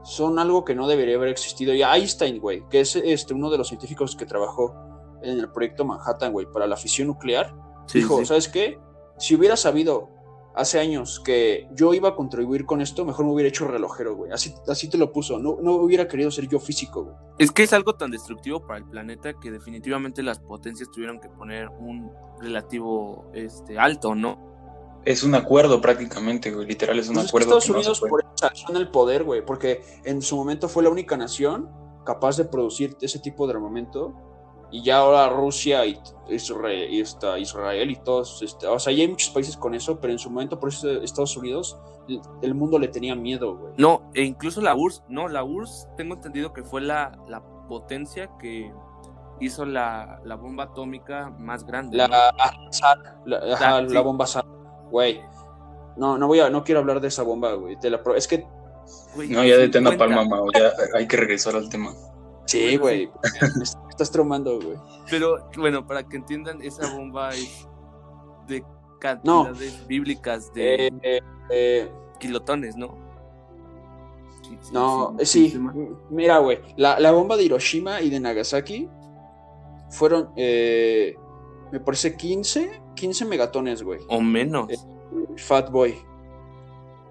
[0.03, 1.75] Son algo que no debería haber existido.
[1.75, 4.75] Y Einstein, güey, que es este, uno de los científicos que trabajó
[5.23, 7.55] en el proyecto Manhattan, güey, para la fisión nuclear,
[7.93, 8.79] dijo, ¿sabes qué?
[9.19, 10.09] Si hubiera sabido
[10.55, 14.33] hace años que yo iba a contribuir con esto, mejor me hubiera hecho relojero, güey.
[14.33, 15.39] Así, así te lo puso.
[15.39, 17.17] No, no hubiera querido ser yo físico, güey.
[17.39, 21.29] Es que es algo tan destructivo para el planeta que definitivamente las potencias tuvieron que
[21.29, 22.11] poner un
[22.41, 24.51] relativo este, alto, ¿no?
[25.05, 26.67] Es un acuerdo prácticamente, güey.
[26.67, 27.59] Literal es un pues acuerdo.
[27.59, 29.45] Estados Unidos por eso el poder, güey.
[29.45, 31.69] Porque en su momento fue la única nación
[32.05, 34.15] capaz de producir ese tipo de armamento
[34.73, 35.99] y ya ahora Rusia y
[36.29, 40.01] Israel y, está Israel y todos, este, o sea, ya hay muchos países con eso,
[40.01, 41.77] pero en su momento por eso Estados Unidos,
[42.43, 43.73] el mundo le tenía miedo, güey.
[43.77, 48.31] No, e incluso la URSS, no, la URSS tengo entendido que fue la, la potencia
[48.39, 48.73] que
[49.41, 51.97] hizo la, la, bomba atómica más grande.
[51.97, 52.33] La,
[53.25, 54.47] la, la bomba SAC,
[54.91, 55.21] güey.
[55.97, 57.77] No, no voy a, no quiero hablar de esa bomba, güey.
[58.17, 58.47] es que
[59.29, 61.93] no, ya detén a Palma, Mau, ya hay que regresar al tema.
[62.47, 63.11] Sí, güey.
[63.91, 64.77] estás traumando, güey.
[65.09, 67.67] Pero bueno, para que entiendan, esa bomba es
[68.49, 68.65] de
[68.99, 73.11] cantidades bíblicas de eh, eh, kilotones, ¿no?
[74.73, 75.57] no, sí,
[76.11, 78.89] mira, güey, la, bomba de Hiroshima y de Nagasaki
[79.91, 81.17] fueron, eh,
[81.71, 84.01] me parece 15, 15 megatones, güey.
[84.09, 84.69] O menos.
[85.37, 85.99] Fat Boy.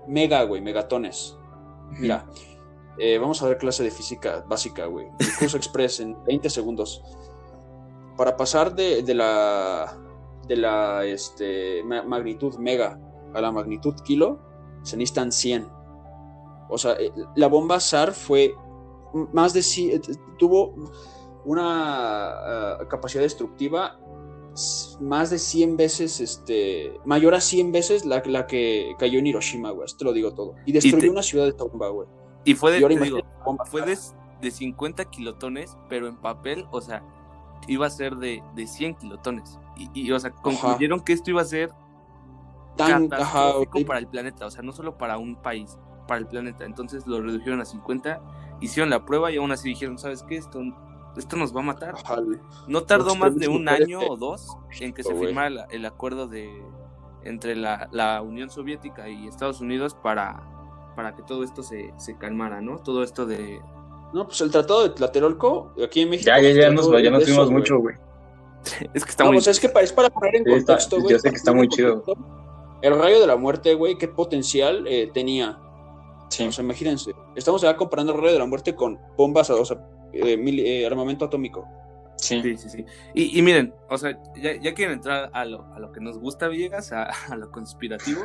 [0.08, 1.38] Mega, güey, megatones.
[1.91, 2.25] Mira,
[3.19, 5.08] vamos a ver clase de física básica, güey.
[5.19, 7.03] El curso express en 20 segundos.
[8.17, 9.97] Para pasar de, de la
[10.49, 12.99] de la este, magnitud mega
[13.34, 14.39] a la magnitud kilo,
[14.82, 15.69] se necesitan 100.
[16.69, 18.55] O sea, eh, la bomba SAR fue
[19.32, 20.01] más de eh,
[20.38, 20.73] tuvo
[21.45, 23.99] una ah, capacidad destructiva
[25.00, 29.72] más de 100 veces, este, mayor a 100 veces la, la que cayó en Hiroshima,
[29.72, 30.56] güey, te lo digo todo.
[30.65, 32.08] Y destruyó una ciudad de esta bomba, güey.
[32.45, 32.80] Y fue de,
[33.65, 33.98] fue de,
[34.41, 37.04] de, 50 kilotones, pero en papel, o sea,
[37.67, 39.60] iba a ser de, de 100 kilotones.
[39.93, 41.72] Y, o sea, concluyeron que esto iba a ser
[42.76, 46.65] tan catastrófico para el planeta, o sea, no solo para un país, para el planeta.
[46.65, 48.22] Entonces lo redujeron a 50,
[48.62, 50.38] hicieron la prueba y aún así dijeron, ¿sabes qué?
[50.38, 50.62] Esto,
[51.17, 51.95] esto nos va a matar.
[52.67, 54.48] no tardó más de un año o dos
[54.80, 56.63] en que se firmara el, acuerdo de
[57.24, 60.41] entre la, la, Unión Soviética y Estados Unidos para,
[60.95, 62.80] para que todo esto se, se calmara, ¿no?
[62.80, 63.60] Todo esto de,
[64.13, 66.28] no, pues el tratado de Tlatelolco, aquí en México.
[66.28, 67.95] Ya, ya, ya, nos, ya nos fuimos mucho, güey.
[68.93, 69.38] es que está muy...
[69.38, 71.12] es que es para poner en contexto, güey.
[71.12, 72.04] Yo sé que está muy chido.
[72.82, 75.60] El rayo de la muerte, güey, qué potencial eh, tenía.
[76.30, 76.48] Sí.
[76.48, 77.13] O sea, imagínense.
[77.36, 79.78] Estamos ya comparando el rayo de la muerte con bombas, o sea,
[80.13, 81.67] eh, eh, armamento atómico.
[82.17, 82.86] Sí, sí, sí.
[83.13, 86.50] Y, miren, o sea, ya, ya, quieren entrar a lo, a lo que nos gusta,
[86.50, 88.24] Villegas, a, a lo conspirativo.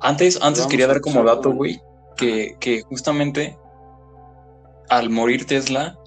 [0.00, 1.80] Antes, antes quería dar como dato, güey,
[2.16, 3.58] que, que justamente
[4.88, 5.98] al morir Tesla,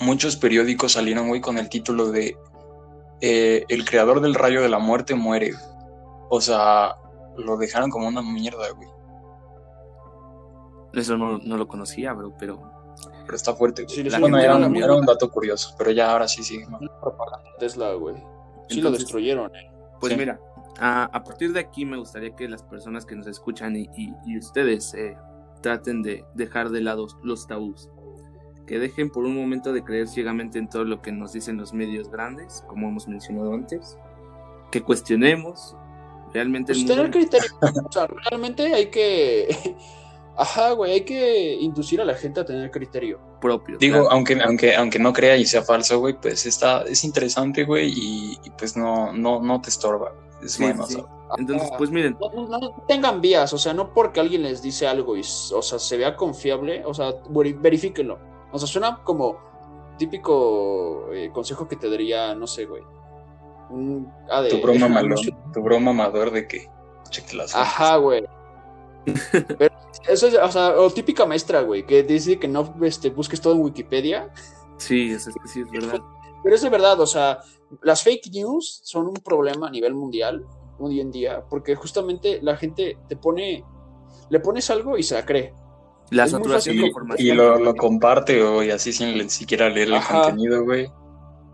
[0.00, 2.36] muchos periódicos salieron, güey, con el título de
[3.20, 5.52] eh, El creador del rayo de la muerte muere.
[6.30, 6.96] O sea,
[7.36, 8.88] lo dejaron como una mierda, güey.
[10.94, 12.79] Eso no, lo conocía, bro, pero...
[13.30, 13.84] Pero está fuerte.
[13.86, 16.64] Sí, bueno, era, un, dato curioso, pero ya ahora sí, sí.
[17.60, 18.16] Tesla, güey.
[18.68, 19.70] Sí lo destruyeron, eh.
[20.00, 20.40] Pues mira,
[20.80, 23.88] a, partir de aquí me gustaría que las personas que nos escuchan y,
[24.26, 25.16] y ustedes eh,
[25.62, 27.88] traten de dejar de lado los tabús.
[28.66, 31.72] Que dejen por un momento de creer ciegamente en todo lo que nos dicen los
[31.72, 33.96] medios grandes, como hemos mencionado antes.
[34.72, 35.76] Que cuestionemos
[36.34, 36.72] realmente.
[36.72, 37.48] Pues tener criterio.
[37.60, 39.76] o sea, realmente hay que.
[40.36, 43.76] Ajá, güey, hay que inducir a la gente a tener criterio propio.
[43.78, 47.92] Digo, aunque, aunque, aunque no crea y sea falso, güey, pues está, es interesante, güey,
[47.94, 50.12] y, pues no, no, no te estorba.
[50.42, 50.86] Es bueno,
[51.38, 52.16] entonces, pues miren.
[52.20, 55.96] No, tengan vías, o sea, no porque alguien les dice algo y, o sea, se
[55.96, 58.18] vea confiable, o sea, verifíquenlo.
[58.52, 59.38] O sea, suena como
[59.96, 62.82] típico eh, consejo que te daría, no sé, güey.
[63.70, 65.18] Un, ah, tu broma malón,
[65.52, 66.68] tu broma amador de que
[67.10, 68.24] cheque las Ajá, güey.
[70.08, 73.54] eso es, o sea, o típica maestra, güey, que dice que no este, busques todo
[73.54, 74.32] en Wikipedia.
[74.76, 76.00] Sí, es, es, sí, es verdad.
[76.42, 77.40] Pero es de verdad, o sea,
[77.82, 80.46] las fake news son un problema a nivel mundial
[80.78, 83.64] hoy en día, porque justamente la gente te pone,
[84.30, 85.54] le pones algo y se la cree.
[86.10, 87.26] La saturación de información.
[87.26, 90.90] Y lo, lo comparte, o y así sin siquiera leer el contenido, güey.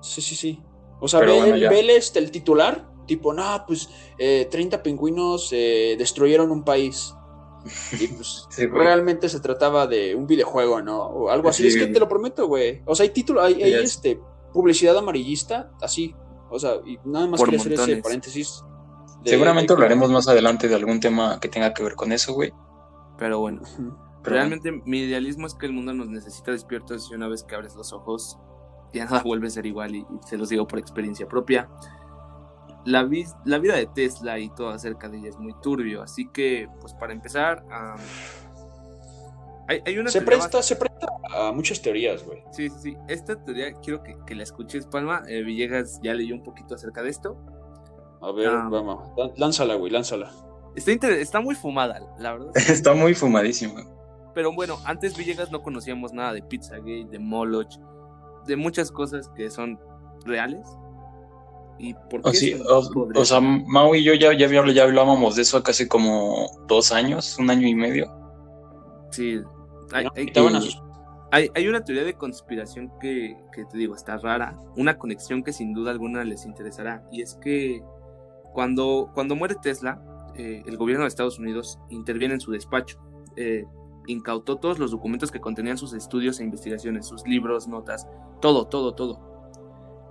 [0.01, 0.63] Sí, sí, sí.
[1.01, 6.65] O sea, ve, este, el titular, tipo, no, pues 30 eh, pingüinos eh, destruyeron un
[6.65, 7.15] país.
[7.99, 10.99] Y pues realmente se trataba de un videojuego, ¿no?
[10.99, 11.67] O algo así.
[11.67, 12.83] es que te lo prometo, güey.
[12.85, 14.21] O sea, hay título, hay, hay este,
[14.53, 16.15] publicidad amarillista, así.
[16.51, 18.63] O sea, y nada más quería hacer ese paréntesis.
[19.25, 22.53] Seguramente hablaremos más adelante de algún tema que tenga que ver con eso, güey.
[23.19, 23.63] Pero bueno,
[24.23, 27.75] realmente mi idealismo es que el mundo nos necesita despiertos y una vez que abres
[27.75, 28.39] los ojos
[28.93, 31.69] ya nada vuelve a ser igual y, se los digo por experiencia propia.
[32.87, 33.09] La,
[33.45, 36.95] la, vida de Tesla y todo acerca de ella es muy turbio, así que pues
[36.95, 37.65] para empezar...
[39.69, 42.43] hay, una se, presta, se presta a muchas teorías, güey.
[42.53, 42.97] Sí, sí, sí.
[43.09, 45.23] Esta teoría quiero que, que la escuches, Palma.
[45.29, 47.37] Eh, Villegas ya leyó un poquito acerca de esto.
[48.23, 48.69] A ver, ah.
[48.71, 49.11] vamos.
[49.37, 50.33] Lánzala, güey, lánzala.
[50.77, 52.53] Está, está muy fumada, la verdad.
[52.57, 53.85] está muy fumadísima.
[54.35, 57.79] Pero bueno, antes Villegas no conocíamos nada de Pizzagate, de Moloch,
[58.47, 59.81] de muchas cosas que son
[60.25, 60.67] reales.
[61.79, 62.59] ¿Y por qué
[63.15, 67.37] o, sea, Mau y yo ya, ya, ya hablábamos de eso hace como dos años,
[67.39, 68.11] un año y medio.
[69.11, 69.41] Sí.
[69.93, 70.07] Hay,
[71.55, 74.57] hay, una teoría de conspiración que, que, te digo, está rara.
[74.77, 77.07] Una conexión que sin duda alguna les interesará.
[77.13, 77.83] Y es que
[78.55, 80.03] cuando, cuando muere Tesla,
[80.37, 82.99] eh, el gobierno de Estados Unidos interviene en su despacho
[83.37, 83.67] eh,
[84.07, 88.07] incautó todos los documentos que contenían sus estudios e investigaciones, sus libros, notas,
[88.41, 89.36] todo, todo, todo.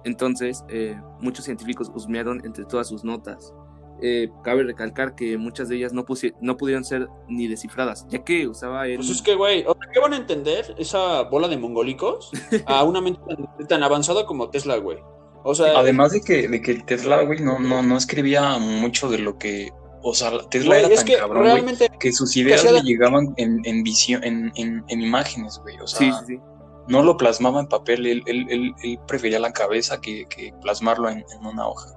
[0.05, 3.53] Entonces, eh, muchos científicos husmearon entre todas sus notas.
[4.01, 6.05] Eh, cabe recalcar que muchas de ellas no,
[6.41, 8.97] no pudieron ser ni descifradas, ya que usaba el...
[8.97, 12.31] Pues es que, güey, ¿qué van a entender esa bola de mongólicos
[12.65, 13.21] a una mente
[13.67, 14.99] tan, avanzada como Tesla, güey?
[15.43, 15.79] O sea...
[15.79, 19.71] Además de que, de que Tesla, güey, no, no, no escribía mucho de lo que
[20.07, 24.23] o sea, Tesla era tan cabrón, güey, que sus ideas le llegaban en, en visión,
[24.23, 25.79] en, en, imágenes, güey.
[25.79, 26.23] O sea,
[26.87, 31.25] no lo plasmaba en papel, él, él, él, prefería la cabeza que, que plasmarlo en,
[31.41, 31.89] una hoja.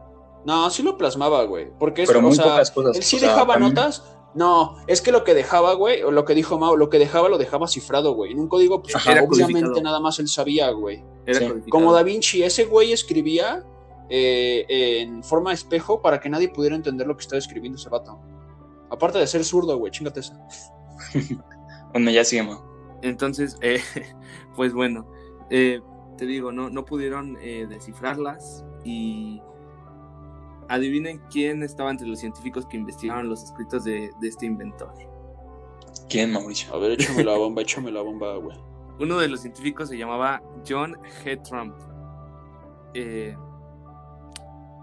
[0.45, 1.69] No, sí lo plasmaba, güey.
[1.79, 2.97] Porque es, Pero muy pocas cosas.
[2.97, 4.03] Él sí dejaba notas.
[4.35, 7.29] No, es que lo que dejaba, güey, o lo que dijo Mao, lo que dejaba
[7.29, 8.33] lo dejaba cifrado, güey.
[8.33, 11.03] En un código, pues, obviamente nada más él sabía, güey.
[11.71, 13.65] Como Da Vinci, ese güey escribía
[14.09, 17.89] eh, en forma de espejo para que nadie pudiera entender lo que estaba escribiendo ese
[17.89, 18.19] vato.
[18.91, 20.39] Aparte de ser zurdo, güey, chingate esa.
[21.93, 22.68] bueno, ya sigamos.
[23.03, 23.81] Entonces, eh,
[24.55, 25.07] pues bueno,
[25.51, 25.81] eh,
[26.17, 29.41] te digo, no, no pudieron descifrarlas y
[30.69, 34.93] adivinen quién estaba entre los científicos que investigaron los escritos de, de este inventor.
[36.09, 36.75] ¿Quién, Mauricio?
[36.75, 38.57] A ver, échame la bomba, échame la bomba, güey.
[39.01, 41.41] Uno de los científicos se llamaba John G.
[41.43, 41.75] Trump.
[42.95, 43.37] Eh,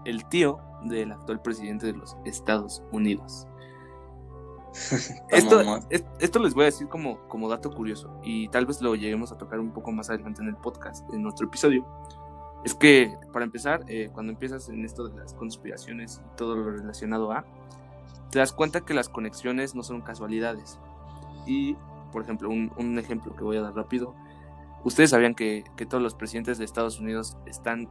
[0.04, 3.46] el tío del actual presidente de los Estados Unidos.
[5.30, 5.80] esto,
[6.20, 9.38] esto les voy a decir como, como dato curioso y tal vez lo lleguemos a
[9.38, 11.86] tocar un poco más adelante en el podcast, en nuestro episodio.
[12.64, 16.70] Es que, para empezar, eh, cuando empiezas en esto de las conspiraciones y todo lo
[16.70, 17.44] relacionado a,
[18.30, 20.78] te das cuenta que las conexiones no son casualidades.
[21.46, 21.76] Y,
[22.12, 24.14] por ejemplo, un, un ejemplo que voy a dar rápido.
[24.82, 27.88] ¿Ustedes sabían que, que todos los presidentes de Estados Unidos están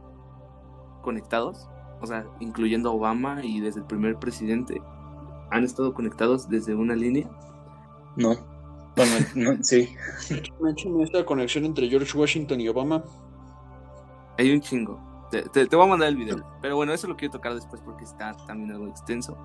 [1.02, 1.68] conectados?
[2.00, 4.82] o sea, incluyendo Obama y desde el primer presidente,
[5.50, 7.28] han estado conectados desde una línea?
[8.16, 8.36] No.
[8.96, 9.94] Bueno, no, sí.
[10.60, 13.04] Me hecho esta conexión entre George Washington y Obama.
[14.38, 15.00] Hay un chingo.
[15.30, 16.44] Te, te, voy a mandar el video.
[16.62, 19.36] Pero bueno, eso lo quiero tocar después porque está también algo extenso.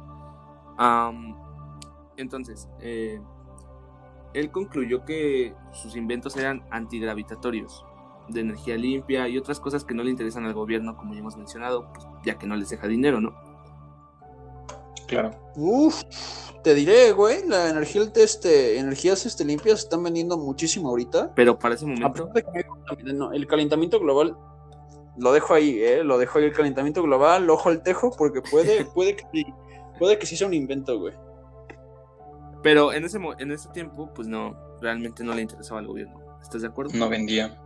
[2.17, 3.19] entonces, eh,
[4.33, 7.85] él concluyó que sus inventos eran antigravitatorios
[8.29, 11.35] de energía limpia y otras cosas que no le interesan al gobierno, como ya hemos
[11.35, 13.50] mencionado, pues, ya que no les deja dinero, ¿no?
[15.11, 15.31] Claro.
[15.57, 16.03] Uf,
[16.63, 21.33] te diré, güey, la energía, este, energías este, limpias se están vendiendo muchísimo ahorita.
[21.35, 22.31] Pero para ese momento.
[23.33, 24.37] el calentamiento global,
[25.17, 26.05] lo dejo ahí, ¿eh?
[26.05, 29.25] Lo dejo ahí el calentamiento global, ojo al tejo, porque puede, puede, que,
[29.99, 31.13] puede que sí sea un invento, güey.
[32.63, 36.21] Pero en ese, en ese tiempo, pues no, realmente no le interesaba al gobierno.
[36.41, 36.93] ¿Estás de acuerdo?
[36.95, 37.59] No vendía.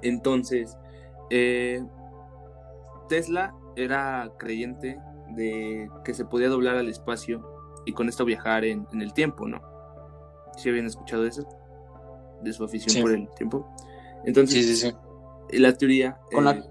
[0.00, 0.76] Entonces,
[1.30, 1.82] eh,
[3.08, 5.00] Tesla era creyente
[5.34, 7.44] de que se podía doblar al espacio
[7.84, 9.60] y con esto viajar en, el tiempo, ¿no?
[10.56, 11.46] ¿Sí habían escuchado eso?
[12.42, 13.68] De su afición por el tiempo.
[14.24, 14.94] Entonces, sí,
[15.58, 16.18] la teoría...
[16.32, 16.64] Con la, eh,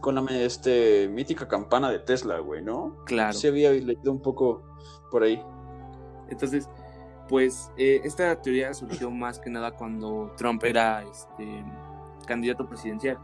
[0.00, 2.96] con la este, mítica campana de Tesla, güey, ¿no?
[3.06, 3.32] Claro.
[3.32, 4.62] Se había leído un poco
[5.10, 5.42] por ahí.
[6.28, 6.68] Entonces,
[7.28, 11.64] pues eh, esta teoría surgió más que nada cuando Trump era este,
[12.26, 13.18] candidato presidencial.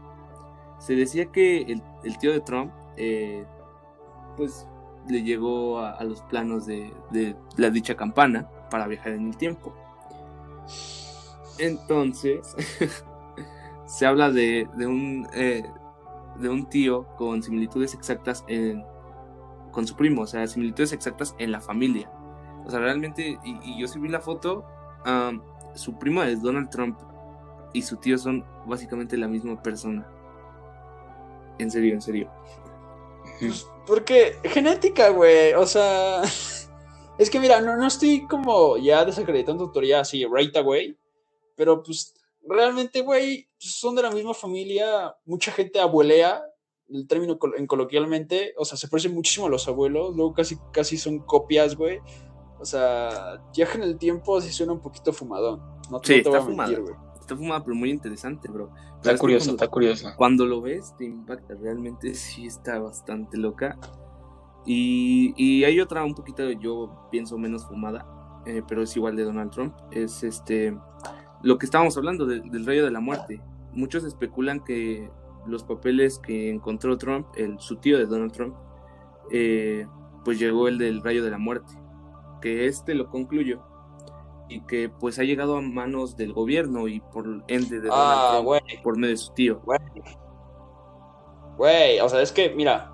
[0.79, 1.61] Se decía que
[2.03, 3.45] el, tío de Trump, eh,
[4.35, 4.67] pues
[5.09, 6.93] le llegó a, los planos de,
[7.55, 9.73] la dicha campana para viajar en el tiempo.
[11.59, 12.55] Entonces,
[13.85, 15.63] se habla de, un, eh,
[16.39, 18.43] de un tío con similitudes exactas
[19.71, 22.11] con su primo, o sea, similitudes exactas en la familia.
[22.65, 24.65] O sea, realmente, y, yo sí vi la foto,
[25.75, 26.97] su primo es Donald Trump
[27.73, 30.07] y su tío son básicamente la misma persona.
[31.59, 32.29] En serio, en serio.
[33.39, 36.21] Pues, porque genética, güey, o sea...
[37.17, 40.95] Es que mira, no, no estoy como ya desacreditando tu teoría así, right away,
[41.55, 42.13] pero pues
[42.47, 46.43] realmente, güey, son de la misma familia, mucha gente abuelea,
[46.89, 50.97] el término en coloquialmente, o sea, se parecen muchísimo a los abuelos, luego casi, casi
[50.97, 51.99] son copias, güey.
[52.59, 55.61] O sea, viaje en el tiempo sí suena un poquito fumadón.
[55.91, 57.06] No, sí, está fumado.
[57.27, 58.71] Está fumado, pero muy interesante, bro.
[58.95, 60.07] está curioso, está curioso.
[60.15, 61.55] Cuando lo ves, te impacta.
[61.55, 63.77] Realmente sí está bastante loca.
[64.65, 68.05] Y, y hay otra un poquito, yo pienso, menos fumada,
[68.45, 69.75] eh, pero es igual de Donald Trump.
[69.91, 70.77] Es este
[71.43, 73.41] lo que estábamos hablando del rayo de la muerte.
[73.73, 75.11] Muchos especulan que
[75.45, 78.55] los papeles que encontró Trump, el, su tío de Donald Trump,
[79.31, 79.85] eh,
[80.23, 81.73] pues llegó el del rayo de la muerte
[82.41, 83.61] que este lo concluyó
[84.49, 88.41] y que pues ha llegado a manos del gobierno y por ende de ah,
[88.83, 89.61] por medio de su tío.
[91.57, 92.91] Güey, o sea, es que, mira,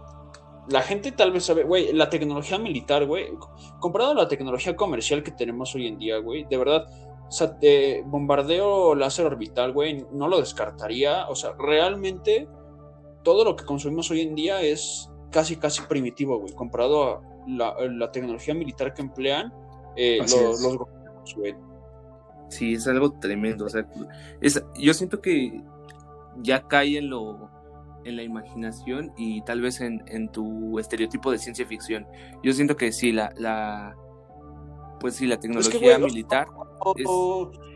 [0.69, 3.29] la gente tal vez sabe, güey, la tecnología militar, güey,
[3.79, 6.85] comparado a la tecnología comercial que tenemos hoy en día, güey, de verdad,
[7.27, 12.47] o sea, de bombardeo láser orbital, güey, no lo descartaría, o sea, realmente
[13.23, 18.11] todo lo que consumimos hoy en día es casi, casi primitivo, güey, comparado a la,
[18.11, 19.53] tecnología militar que emplean
[19.97, 20.77] eh, los, los
[22.49, 23.88] Sí, es algo tremendo, o sea,
[24.41, 25.61] es, yo siento que
[26.41, 27.49] ya cae en lo
[28.05, 32.05] en la imaginación y tal vez en, en, tu estereotipo de ciencia ficción.
[32.43, 33.95] Yo siento que sí, la, la
[34.99, 36.47] pues sí, la tecnología militar.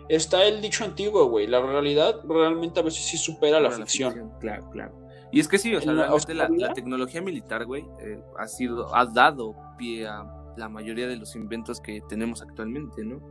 [0.10, 1.48] Está el dicho antiguo, güey.
[1.48, 4.32] La realidad realmente a veces sí supera la, ficción.
[4.40, 5.08] Claro, claro.
[5.32, 6.10] Y es que sí, o sea, la,
[6.50, 10.24] la, tecnología militar, güey, eh, ha sido, ha dado pie a
[10.56, 13.22] la mayoría de los inventos que tenemos actualmente, ¿no?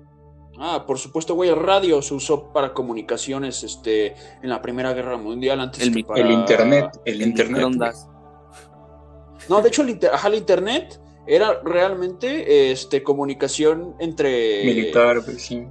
[0.59, 5.17] Ah, por supuesto, güey, el radio se usó para comunicaciones este, en la Primera Guerra
[5.17, 6.21] Mundial antes el, para...
[6.21, 7.67] el internet, el, internet.
[9.49, 15.67] No, de hecho el, el internet era realmente este comunicación entre militar, pues sí.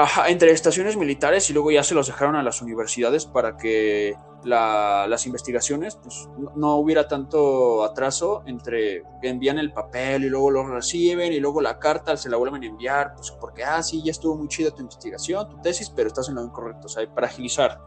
[0.00, 4.14] Ajá, entre estaciones militares y luego ya se los dejaron a las universidades para que
[4.44, 10.68] las investigaciones pues, no, hubiera tanto atraso entre que envían el papel y luego lo
[10.68, 14.12] reciben y luego la carta se la vuelven a enviar, pues porque, ah, sí, ya
[14.12, 17.26] estuvo muy chida tu investigación, tu tesis, pero estás en lo incorrecto, o sea, para
[17.26, 17.80] agilizar.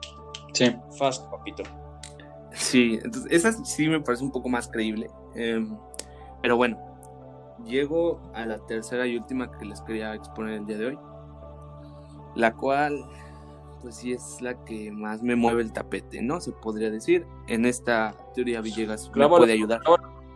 [0.51, 0.75] Sí.
[0.97, 1.63] Fast, papito.
[2.51, 5.09] Sí, entonces esa sí me parece un poco más creíble.
[5.33, 5.77] Em,
[6.41, 6.77] pero bueno,
[7.63, 10.99] llego a la tercera y última que les quería exponer el día de hoy
[12.35, 13.05] la cual
[13.81, 16.39] pues sí es la que más me mueve el tapete, ¿no?
[16.39, 17.25] Se podría decir.
[17.47, 19.81] En esta teoría Villegas me puede ayudar.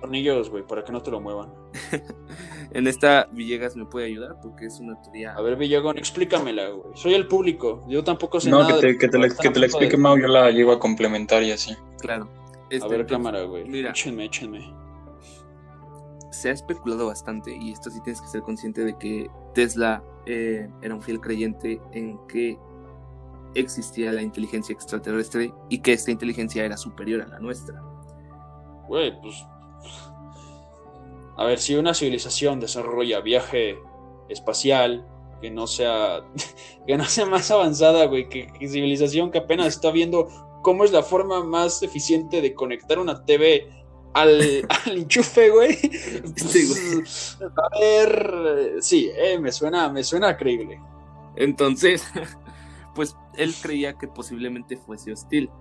[0.01, 1.53] Tornillos, güey, para que no te lo muevan.
[2.71, 5.33] en esta Villegas me puede ayudar porque es una teoría.
[5.33, 6.95] A ver, Villegón, explícamela, güey.
[6.95, 7.83] Soy el público.
[7.87, 8.75] Yo tampoco sé no, nada.
[8.75, 10.79] No, que te, que te, la, que te la explique Mau, yo la llevo a
[10.79, 11.75] complementar y así.
[11.99, 12.27] Claro.
[12.43, 13.65] a este, ver, cámara, güey.
[13.65, 13.91] Mira.
[13.91, 14.73] Échenme, échenme.
[16.35, 20.69] Se ha especulado bastante, y esto sí tienes que ser consciente de que Tesla eh,
[20.81, 22.57] era un fiel creyente en que
[23.55, 27.81] existía la inteligencia extraterrestre y que esta inteligencia era superior a la nuestra.
[28.87, 29.45] Güey, pues.
[31.37, 33.79] A ver, si una civilización desarrolla viaje
[34.29, 35.05] espacial
[35.41, 36.21] que no sea.
[36.87, 40.27] que no sea más avanzada, güey, que, civilización que apenas está viendo
[40.61, 43.69] cómo es la forma más eficiente de conectar una TV
[44.15, 45.75] al, al enchufe, güey.
[46.35, 47.03] Sí, güey.
[47.57, 50.81] A ver, sí, eh, me suena, me suena creíble.
[51.35, 52.03] Entonces,
[52.95, 55.51] pues él creía que posiblemente fuese hostil.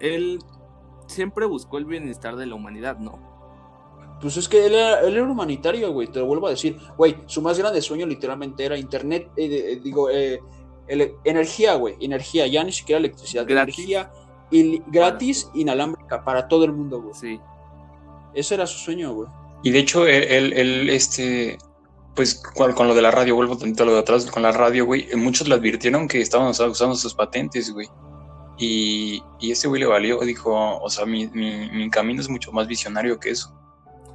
[0.00, 0.38] Él
[1.06, 3.18] siempre buscó el bienestar de la humanidad, ¿no?
[4.20, 6.78] Pues es que él era, humanitario, güey, te lo vuelvo a decir.
[6.96, 10.08] Güey, su más grande sueño literalmente era internet, eh, eh, digo,
[11.24, 14.10] energía, güey, energía, ya ni siquiera electricidad, energía
[14.50, 17.14] y gratis, inalámbrica para todo el mundo, güey.
[17.14, 17.40] Sí.
[18.34, 19.28] Ese era su sueño, güey.
[19.62, 21.58] Y de hecho, él, él, este,
[22.14, 24.86] pues con, lo de la radio, vuelvo tantito a lo de atrás, con la radio,
[24.86, 27.88] güey, muchos le advirtieron que estaban usando sus patentes, güey.
[28.58, 32.66] Y, y ese güey le valió, dijo, o sea, mi, mi, camino es mucho más
[32.66, 33.54] visionario que eso.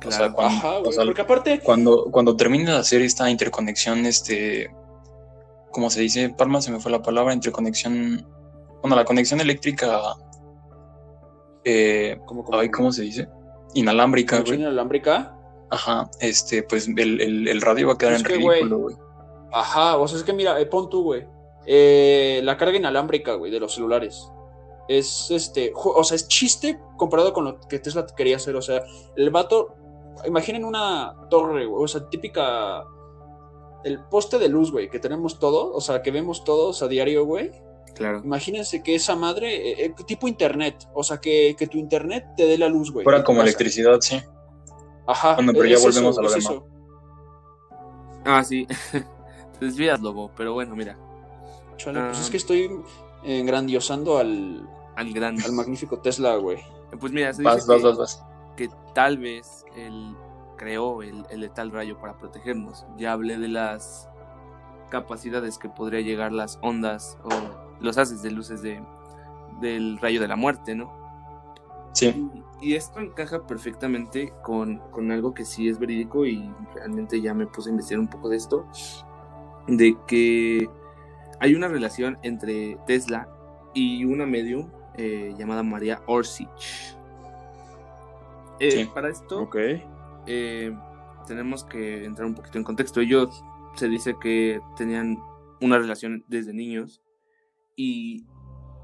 [0.05, 1.59] o sea, cuando, porque aparte...
[1.61, 4.69] Cuando, cuando termine de hacer esta interconexión, este,
[5.71, 6.29] ¿cómo se dice?
[6.29, 8.25] Palma se me fue la palabra, interconexión
[8.83, 10.17] bueno, la conexión eléctrica,
[11.63, 13.29] eh, ¿Cómo, cómo, se dice?
[13.73, 14.59] Inalámbrica, güey.
[14.59, 15.37] inalámbrica?
[15.69, 18.95] Ajá, este, pues el, el, radio va a quedar en ridículo, güey.
[19.53, 21.25] Ajá, o sea, es que mira, eh, pon tú, güey.
[21.65, 24.29] Eh, la carga inalámbrica, güey, de los celulares.
[24.89, 28.57] Es este, o sea, es chiste comparado con lo que Tesla quería hacer.
[28.57, 28.83] O sea,
[29.15, 29.75] el vato,
[30.25, 32.83] imaginen una torre, güey, o sea, típica.
[33.85, 37.25] El poste de luz, güey, que tenemos todos, o sea, que vemos todos a diario,
[37.25, 37.51] güey.
[37.95, 38.21] Claro.
[38.23, 42.57] Imagínense que esa madre, eh, eh, tipo internet, o sea, que, tu internet te dé
[42.57, 43.03] la luz, güey.
[43.03, 44.21] Fuera como electricidad, sí.
[45.05, 45.35] Ajá.
[45.35, 46.53] Bueno, pero ya volvemos a lo demás.
[48.25, 48.67] Ah, sí.
[49.59, 50.97] te desvías, lobo, pero bueno, mira.
[51.77, 52.69] Chale, pues es que estoy
[53.23, 55.39] engrandiosando al, al, gran...
[55.41, 56.59] al magnífico Tesla, güey.
[56.99, 58.23] Pues mira, se vas, vas, vas,
[58.55, 60.15] que tal vez él
[60.57, 62.85] creó el, el letal rayo para protegernos.
[62.97, 64.07] Ya hablé de las
[64.89, 67.29] capacidades que podría llegar las ondas o
[67.79, 68.81] los haces de luces de,
[69.59, 70.91] del rayo de la muerte, ¿no?
[71.93, 72.29] Sí.
[72.59, 77.45] Y, esto encaja perfectamente con, con, algo que sí es verídico y realmente ya me
[77.45, 78.65] puse a investigar un poco de esto,
[79.67, 80.67] de que
[81.39, 83.29] hay una relación entre Tesla
[83.73, 86.97] y una medium eh, llamada María Orsich.
[88.59, 89.83] Eh, para esto okay.
[90.25, 90.73] Eh,
[91.27, 93.01] tenemos que entrar un poquito en contexto.
[93.01, 93.43] Ellos
[93.75, 95.17] se dice que tenían
[95.61, 97.02] una relación desde niños
[97.75, 98.25] y,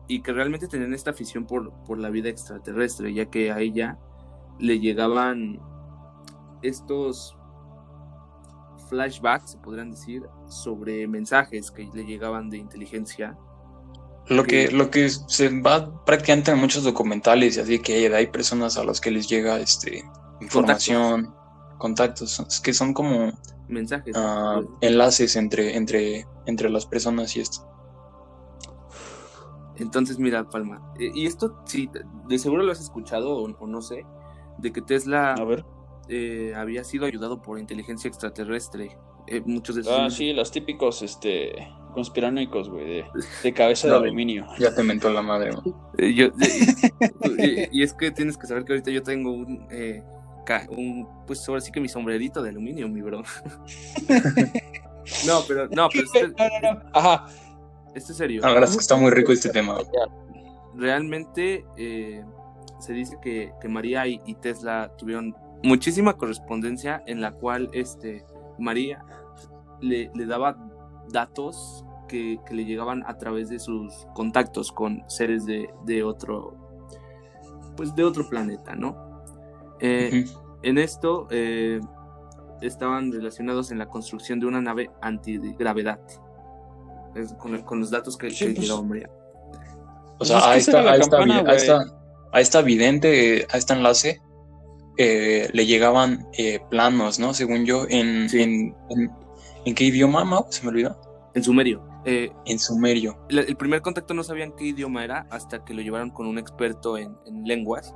[0.08, 3.98] y que realmente tenían esta afición por, por la vida extraterrestre, ya que a ella
[4.60, 5.60] le llegaban
[6.62, 7.36] estos
[8.90, 13.38] flashbacks, se podrían decir, sobre mensajes que le llegaban de inteligencia.
[14.28, 18.78] Lo que, lo que se va prácticamente en muchos documentales, y así que hay personas
[18.78, 20.04] a las que les llega este
[20.42, 21.34] información,
[21.78, 23.32] contactos, que son como
[23.68, 27.69] mensajes, uh, enlaces entre, entre, entre las personas y esto.
[29.80, 31.90] Entonces, mira, Palma, eh, y esto sí,
[32.28, 34.06] de seguro lo has escuchado o, no sé,
[34.58, 35.66] de que Tesla A ver.
[36.12, 38.98] Eh, había sido ayudado por inteligencia extraterrestre.
[39.28, 41.52] Eh, muchos de Ah, sí, los típicos este,
[41.94, 43.06] conspiranoicos, güey, de,
[43.44, 44.48] de, cabeza de aluminio.
[44.58, 45.52] Ya te mentó la madre,
[46.00, 46.30] yo,
[47.72, 49.68] y, es que tienes que saber que ahorita yo tengo un,
[50.70, 53.22] un pues ahora sí que mi sombrerito de aluminio, mi bro.
[55.28, 56.06] no, pero, no, pero...
[56.06, 56.28] Este,
[56.64, 57.28] no, no, Ajá.
[57.94, 58.46] Esto es serio.
[58.46, 59.78] Ahora es que está muy rico este tema.
[60.76, 62.24] Realmente eh,
[62.80, 68.26] se dice que, que María y, Tesla tuvieron muchísima correspondencia en la cual este,
[68.58, 69.04] María
[69.82, 70.58] le, le daba
[71.10, 76.56] datos que, que, le llegaban a través de sus contactos con seres de, de otro
[77.76, 79.24] pues de otro planeta, ¿no?
[79.80, 80.26] Eh,
[80.64, 81.80] en esto eh,
[82.62, 86.02] estaban relacionados en la construcción de una nave antigravedad
[87.38, 89.10] con, los datos que, sí, pues, María.
[90.20, 94.22] O sea, a, esta, a, esta, vidente, a este enlace,
[94.98, 97.34] eh, le llegaban eh, planos, ¿no?
[97.34, 98.76] Según yo, en, en,
[99.66, 100.46] en, qué idioma, Mau?
[100.50, 101.00] Se me olvidó.
[101.36, 101.82] En sumerio.
[102.06, 103.26] Eh, en sumerio.
[103.30, 106.98] El, primer contacto no sabían qué idioma era hasta que lo llevaron con un experto
[106.98, 107.96] en, lenguas,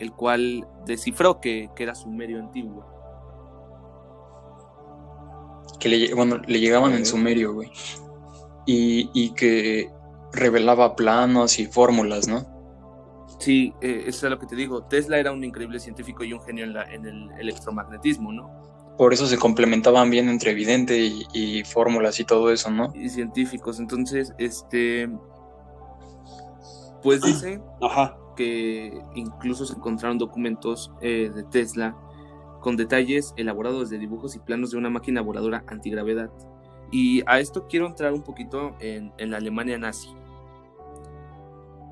[0.00, 2.84] el cual descifró que, que era sumerio antiguo.
[5.78, 7.70] Que le, bueno, le llegaban en sumerio, güey
[8.66, 9.90] y, que
[10.32, 12.46] revelaba planos y fórmulas, ¿no?
[13.38, 14.84] Sí, eh, eso es lo que te digo.
[14.84, 18.50] Tesla era un increíble científico y un genio en, el electromagnetismo, ¿no?
[18.96, 22.92] Por eso se complementaban bien entre evidente y, fórmulas y todo eso, ¿no?
[22.94, 23.80] Y científicos.
[23.80, 25.10] Entonces, este.
[27.02, 27.60] Pues dice
[28.36, 31.96] que incluso se encontraron documentos eh, de Tesla
[32.60, 36.30] con detalles elaborados de dibujos y planos de una máquina voladora antigravedad
[36.92, 40.10] y a esto quiero entrar un poquito en, la Alemania nazi,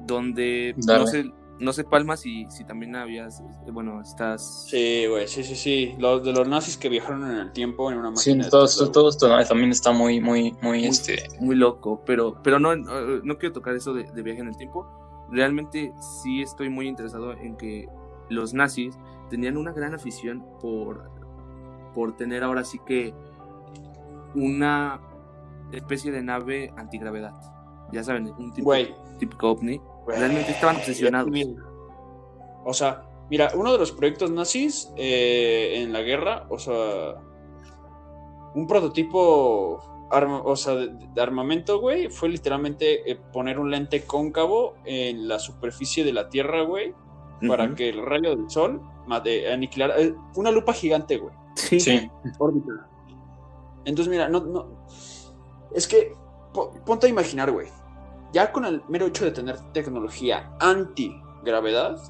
[0.07, 3.43] donde no sé, no sé, Palma, si, si también habías,
[3.73, 4.67] bueno, estás...
[4.69, 7.99] Sí, güey, sí, sí, sí, los de los nazis que viajaron en el tiempo en
[7.99, 8.45] una máquina...
[8.45, 11.29] Sí, todo, esto, también está muy, muy, muy, este...
[11.41, 14.87] Muy loco, pero, pero no, no quiero tocar eso de, de viaje en el tiempo.
[15.31, 15.93] Realmente
[16.23, 17.89] sí estoy muy interesado en que
[18.29, 18.99] los nazis
[19.31, 21.11] tenían una gran afición por,
[21.95, 23.15] por tener ahora sí que
[24.35, 25.01] una
[25.73, 27.35] especie de nave antigravedad.
[27.93, 28.73] Ya saben, un tipo,
[29.19, 29.81] típico ovni.
[30.07, 31.31] Realmente estaban obsesionados.
[32.65, 37.15] O sea, mira, uno de los proyectos nazis eh, en la guerra, o sea,
[38.55, 45.29] un prototipo o sea, de, armamento, güey, fue literalmente eh, poner un lente cóncavo en
[45.29, 46.95] la superficie de la Tierra, güey,
[47.47, 50.01] para que el rayo del sol aniquilara.
[50.01, 51.35] Eh, una lupa gigante, güey.
[51.55, 51.81] Sí.
[51.81, 52.11] sí.
[53.85, 54.87] Entonces, mira, no, no.
[55.75, 56.15] Es que,
[56.85, 57.69] ponte a imaginar, güey.
[58.33, 62.01] Ya con el mero hecho de tener tecnología anti-gravedad,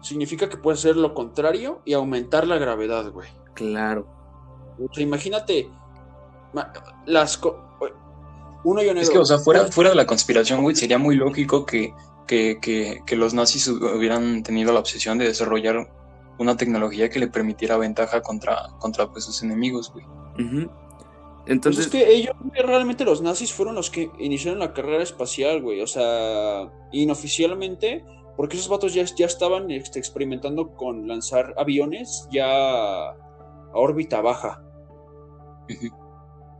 [0.00, 3.28] significa que puedes hacer lo contrario y aumentar la gravedad, güey.
[3.54, 4.06] Claro.
[4.78, 5.70] O sea, imagínate.
[7.06, 7.40] Las.
[8.64, 11.66] Uno y Es que, o sea, fuera, fuera de la conspiración, güey, sería muy lógico
[11.66, 11.92] que,
[12.26, 15.86] que, que, que los nazis hubieran tenido la obsesión de desarrollar
[16.38, 20.06] una tecnología que le permitiera ventaja contra, contra pues, sus enemigos, güey.
[20.36, 21.88] Entonces...
[21.88, 25.80] Pues es que ellos, realmente los nazis fueron los que iniciaron la carrera espacial, güey.
[25.80, 28.04] O sea, inoficialmente,
[28.36, 33.16] porque esos vatos ya, ya estaban este, experimentando con lanzar aviones ya a
[33.72, 34.62] órbita baja.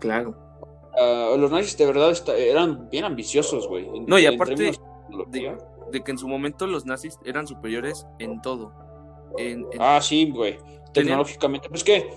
[0.00, 0.36] Claro.
[0.96, 3.88] Uh, los nazis de verdad eran bien ambiciosos, güey.
[4.06, 4.78] No, y aparte de,
[5.90, 8.72] de, que en su momento los nazis eran superiores en todo.
[9.80, 10.58] Ah, sí, güey.
[10.92, 11.68] Tecnológicamente.
[11.68, 12.08] Pues que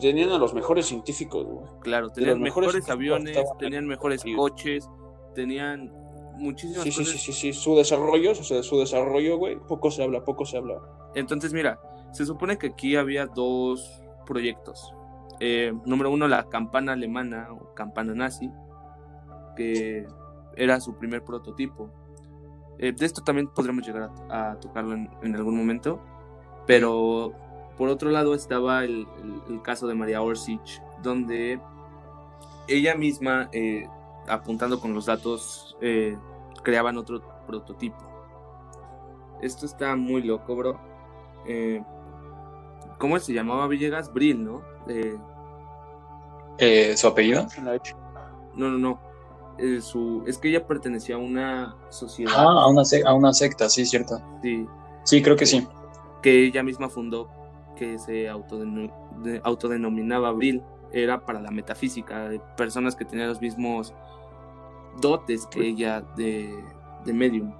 [0.00, 1.66] tenían a los mejores científicos, güey.
[1.80, 4.88] Claro, tenían mejores, aviones, tenían mejores coches,
[5.34, 5.92] tenían
[6.36, 10.24] muchísimas sí, Sí, sí, sí, su desarrollo, o sea, su desarrollo, güey, poco se habla,
[10.24, 10.80] poco se habla.
[11.14, 11.80] Entonces, mira,
[12.12, 14.92] se supone que aquí había dos proyectos.
[15.40, 18.50] Eh, número uno, la campana alemana o campana nazi,
[19.56, 20.06] que
[20.56, 21.90] era su primer prototipo.
[22.78, 26.00] Eh, de esto también podremos llegar a, tocarlo en, algún momento.
[26.66, 27.32] Pero
[27.76, 29.06] por otro lado estaba el,
[29.62, 30.60] caso de María Orsic,
[31.02, 31.60] donde
[32.68, 33.88] ella misma, eh,
[34.28, 36.16] apuntando con los datos, eh,
[36.62, 37.96] creaban otro prototipo.
[39.42, 40.80] Esto está muy loco, bro.
[41.46, 41.82] eh,
[42.98, 44.12] ¿cómo se llamaba Villegas?
[44.12, 44.62] Brill, ¿no?
[46.58, 47.46] Eh, ¿Su apellido?
[48.54, 49.00] no, no, no.
[49.80, 53.68] Su, es que ella pertenecía a una sociedad Ah, a una, sec- a una secta,
[53.68, 54.20] sí, cierto.
[54.42, 54.66] sí,
[55.04, 55.66] Sí, creo que sí.
[56.22, 57.28] que ella misma fundó,
[57.74, 60.62] que se autodeno- de- autodenominaba Brill.
[60.92, 63.92] Era para la metafísica, de personas que tenían los mismos
[65.00, 66.54] dotes que ella de,
[67.04, 67.52] de medium.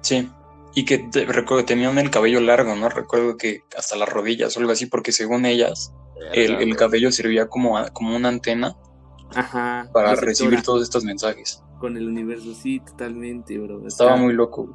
[0.00, 0.30] Sí.
[0.74, 2.88] Y que te- recuerdo que tenían el cabello largo, ¿no?
[2.88, 5.92] Recuerdo que hasta las rodillas o algo así, porque según ellas,
[6.32, 8.74] el, el cabello servía como, a- como una antena
[9.34, 9.88] Ajá.
[9.92, 11.62] para receptora recibir todos estos mensajes.
[11.78, 13.86] Con el universo, sí, totalmente, bro.
[13.86, 14.68] Estaba muy loco.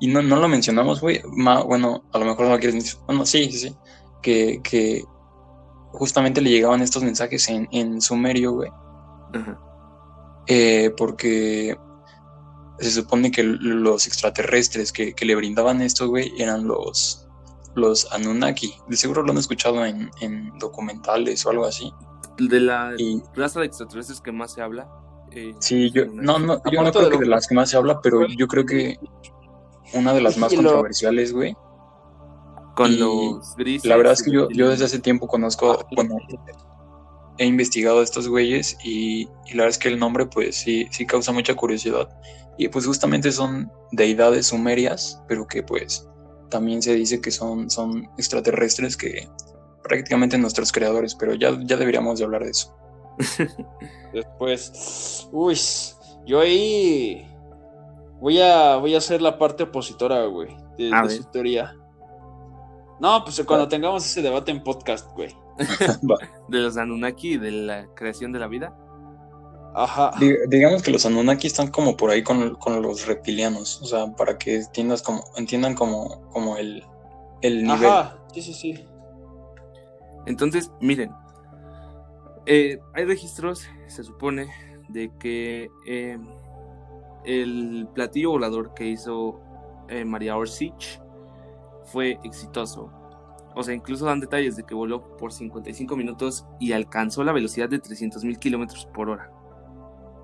[0.00, 1.20] Y no, no lo mencionamos, güey.
[1.26, 3.06] Bueno, a lo mejor no lo quieres mencionar.
[3.06, 3.76] Bueno, sí, sí, sí.
[4.22, 5.04] Que, que
[5.92, 8.70] justamente le llegaban estos mensajes en, en sumerio, güey.
[10.46, 11.76] Eh, porque
[12.78, 17.26] se supone que los extraterrestres que, que le brindaban esto, güey, eran los,
[17.74, 18.72] los Anunnaki.
[18.88, 21.92] De seguro lo han escuchado en, en documentales o algo así.
[22.38, 24.88] De la Y raza de extraterrestres que más se habla.
[25.32, 27.76] eh, sí, yo no, no, yo no creo de que de las que más se
[27.76, 28.96] habla, pero yo creo que
[29.94, 31.56] una de las más lo- controversiales, güey.
[32.76, 33.88] Con y los grises.
[33.88, 36.16] La verdad es que yo, yo desde hace tiempo conozco, bueno,
[37.38, 40.86] he investigado a estos güeyes y, y la verdad es que el nombre pues sí,
[40.92, 42.08] sí causa mucha curiosidad.
[42.56, 46.08] Y pues justamente son deidades sumerias, pero que pues
[46.50, 49.28] también se dice que son, son extraterrestres que
[49.82, 52.76] prácticamente nuestros creadores, pero ya, ya deberíamos de hablar de eso.
[54.12, 55.58] Después, uy,
[56.26, 57.27] yo ahí
[58.20, 61.74] voy a, voy a hacer la parte opositora, güey, de, su teoría.
[63.00, 65.34] No, pues cuando tengamos ese debate en podcast, güey.
[66.48, 68.76] De los Anunnaki y de la creación de la vida.
[69.74, 70.12] Ajá.
[70.18, 74.06] Di- digamos que los Anunnaki están como por ahí con, con los reptilianos, o sea,
[74.16, 76.84] para que entiendas como, entiendan como, como el,
[77.42, 77.86] el nivel.
[77.86, 78.18] Ajá.
[78.32, 78.84] Sí, sí, sí.
[80.26, 81.12] Entonces, miren,
[82.46, 84.48] eh, hay registros, se supone,
[84.88, 86.18] de que eh,
[87.24, 89.40] el platillo volador que hizo
[89.88, 91.00] eh, María Orsic
[91.84, 92.90] fue exitoso.
[93.54, 97.68] O sea, incluso dan detalles de que voló por 55 minutos y alcanzó la velocidad
[97.68, 99.32] de 300.000 kilómetros por hora.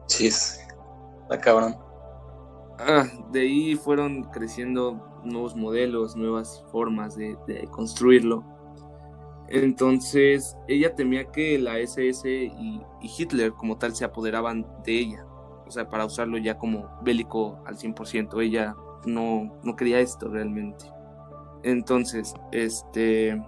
[0.06, 0.60] Sí, es-
[1.22, 1.76] está cabrón.
[2.78, 8.44] Ah, de ahí fueron creciendo nuevos modelos, nuevas formas de, de construirlo.
[9.48, 15.26] Entonces, ella temía que la SS y, y Hitler como tal se apoderaban de ella.
[15.66, 18.40] O sea, para usarlo ya como bélico al 100%.
[18.42, 18.74] Ella
[19.06, 20.86] no, no quería esto realmente.
[21.62, 23.42] Entonces, este...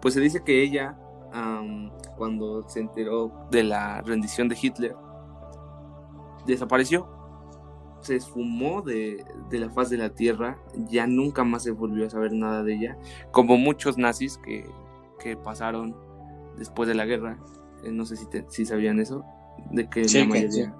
[0.00, 0.98] Pues se dice que ella,
[1.32, 4.94] am, cuando se enteró de la rendición de Hitler,
[6.46, 7.08] desapareció
[8.00, 10.58] se esfumó de, de la faz de la tierra,
[10.90, 12.98] ya nunca más se volvió a saber nada de ella,
[13.30, 14.68] como muchos nazis que,
[15.18, 15.96] que pasaron
[16.58, 17.38] después de la guerra,
[17.82, 19.24] Eh, no sé si, te- si sabían eso,
[19.70, 20.74] de que Sí, la mayoría...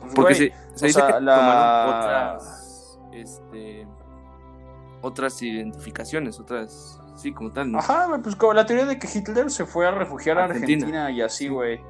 [0.00, 1.88] Pues, Porque güey, se, dice sea, que la- tomaron
[2.38, 3.88] otras, este,
[5.02, 7.78] otras identificaciones, otras, sí, como tal, ¿no?
[7.78, 11.10] Ajá, pues como la teoría de que Hitler se fue a refugiar a Argentina.
[11.10, 11.80] Y así, güey.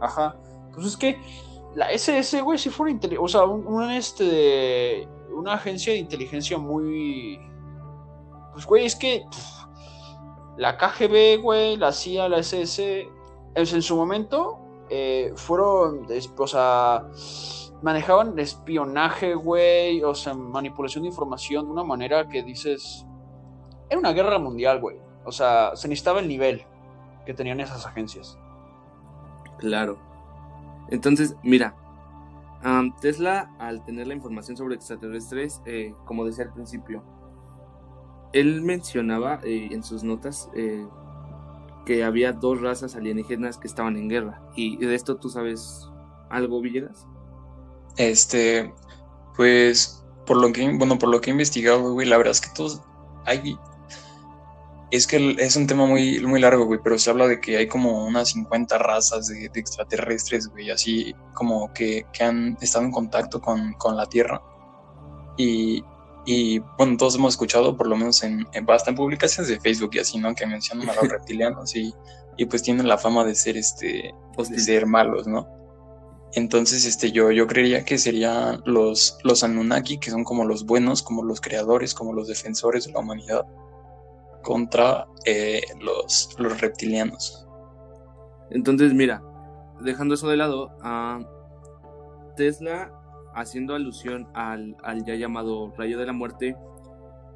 [0.00, 0.36] Ajá.
[0.74, 1.20] Pues es que
[1.74, 6.58] la SS, güey, sí fue una o sea, un, un, este una agencia de inteligencia
[6.58, 7.40] muy
[8.52, 9.64] pues güey, es que pff,
[10.56, 13.08] la KGB, güey, la CIA, la SS
[13.54, 14.58] es- en su momento
[14.90, 17.06] eh, fueron, o sea,
[17.80, 23.06] manejaban espionaje, güey, o sea, manipulación de información de una manera que dices,
[23.88, 24.96] era una guerra mundial, güey.
[25.24, 26.64] O sea, se necesitaba el nivel
[27.24, 28.36] que tenían esas agencias.
[29.58, 29.98] Claro.
[30.88, 31.76] Entonces, mira,
[33.00, 37.02] Tesla, al tener la información sobre extraterrestres, eh, como decía al principio,
[38.32, 40.50] él mencionaba eh, en sus notas
[41.90, 44.40] que había dos razas alienígenas que estaban en guerra.
[44.54, 45.88] ¿Y de esto tú sabes
[46.28, 47.04] algo, Villegas?
[47.96, 48.72] Este,
[49.36, 52.50] pues, por lo que, bueno, por lo que he investigado, güey, la verdad es que
[52.54, 52.80] todos
[53.26, 53.58] hay,
[54.92, 57.66] es que es un tema muy, muy largo, güey, pero se habla de que hay
[57.66, 62.92] como unas 50 razas de, de extraterrestres, güey, así como que, que han estado en
[62.92, 64.40] contacto con, con la Tierra.
[65.36, 65.82] Y,
[66.26, 70.18] y, bueno, todos hemos escuchado, por lo menos en, en, publicaciones de Facebook y así,
[70.18, 70.34] ¿no?
[70.34, 71.94] Que mencionan a los reptilianos y,
[72.36, 75.48] y pues tienen la fama de ser, este, de ser malos, ¿no?
[76.34, 81.02] Entonces, este, yo, yo creería que serían los, los Anunnaki, que son como los buenos,
[81.02, 83.44] como los creadores, como los defensores de la humanidad,
[84.42, 87.46] contra eh, los, los reptilianos.
[88.50, 89.22] Entonces, mira,
[89.80, 91.20] dejando eso de lado, ah,
[92.36, 92.92] Tesla,
[93.34, 96.56] haciendo alusión al, al ya llamado rayo de la muerte,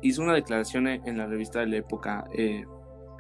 [0.03, 2.65] hizo una declaración en la revista de la época eh,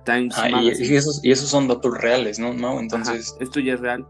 [0.04, 2.52] Times ah, y, esos, y, esos, son datos reales, ¿no?
[2.52, 2.78] ¿No?
[2.78, 3.36] Entonces...
[3.40, 4.06] esto ya es real,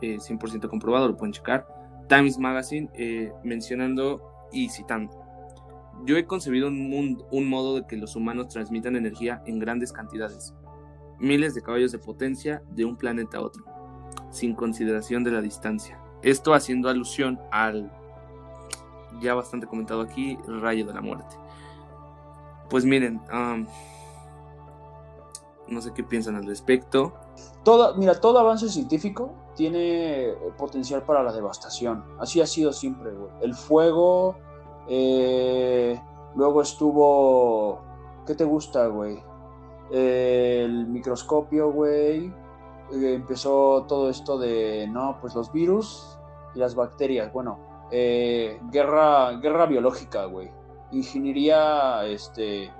[0.00, 1.66] 100% comprobado, lo pueden checar.
[2.08, 2.88] Times Magazine
[3.42, 5.20] mencionando y citando.
[6.04, 10.54] Yo he concebido un, un modo de que los humanos transmitan energía en grandes cantidades,
[11.18, 13.64] miles de caballos de potencia de un planeta a otro,
[14.30, 15.98] sin consideración de la distancia.
[16.22, 17.92] Esto haciendo alusión al
[19.22, 21.36] ya bastante comentado aquí, rayo de la muerte.
[22.68, 23.20] Pues miren,
[25.68, 27.12] no sé qué piensan al respecto.
[27.64, 32.04] Toda, mira, todo avance científico tiene potencial para la devastación.
[32.18, 34.36] Así ha sido siempre, El fuego,
[34.88, 36.00] eh,
[36.34, 37.80] luego estuvo.
[38.26, 39.22] ¿Qué te gusta, güey?
[39.92, 42.32] el microscopio, güey.
[42.92, 46.18] Eh, empezó todo esto de, no, pues los virus
[46.54, 47.32] y las bacterias.
[47.32, 47.58] Bueno,
[47.94, 50.50] eh, guerra, guerra biológica, güey.
[50.92, 52.72] Ingeniería, este.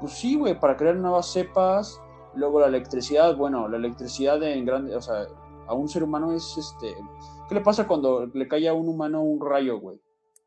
[0.00, 2.00] Pues sí, güey, para crear nuevas cepas.
[2.34, 5.26] Luego la electricidad, bueno, la electricidad en grande, o sea,
[5.66, 6.94] a un ser humano es este.
[7.48, 10.00] ¿Qué le pasa cuando le cae a un humano un rayo, güey?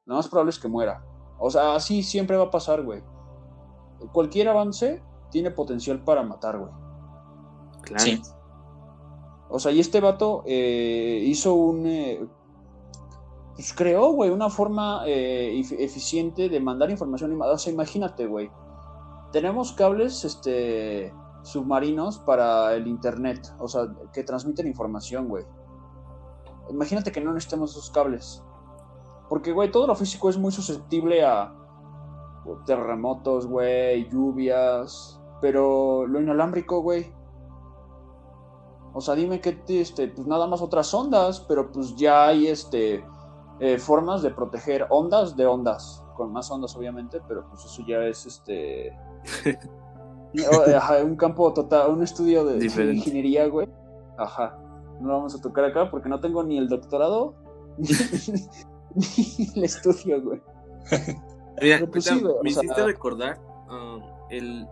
[0.05, 1.03] Lo más probable es que muera.
[1.37, 3.03] O sea, así siempre va a pasar, güey.
[4.13, 6.71] Cualquier avance tiene potencial para matar, güey.
[7.81, 8.03] Claro.
[8.03, 8.21] Sí.
[9.49, 11.85] O sea, y este vato eh, hizo un.
[11.85, 12.25] Eh,
[13.55, 17.39] pues creó, güey, una forma eh, eficiente de mandar información.
[17.41, 18.51] O sea, imagínate, güey.
[19.31, 25.45] Tenemos cables este, submarinos para el internet, o sea, que transmiten información, güey.
[26.69, 28.43] Imagínate que no necesitemos esos cables.
[29.29, 31.53] Porque, güey, todo lo físico es muy susceptible a
[32.65, 35.21] terremotos, güey, lluvias.
[35.39, 37.13] Pero lo inalámbrico, güey.
[38.93, 43.05] O sea, dime que, este, pues nada más otras ondas, pero pues ya hay, este,
[43.59, 46.03] eh, formas de proteger ondas de ondas.
[46.15, 48.97] Con más ondas, obviamente, pero pues eso ya es, este...
[51.05, 53.67] un campo total, un estudio de, de ingeniería, güey.
[54.17, 54.57] Ajá.
[54.99, 57.35] No lo vamos a tocar acá porque no tengo ni el doctorado
[59.55, 60.41] el estudio, güey.
[61.89, 62.11] Pues
[62.43, 63.39] me hiciste recordar,
[63.69, 64.67] um, el,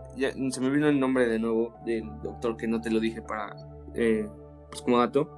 [0.50, 3.56] se me vino el nombre de nuevo del doctor que no te lo dije para,
[3.94, 4.28] eh,
[4.68, 5.30] pues como dato,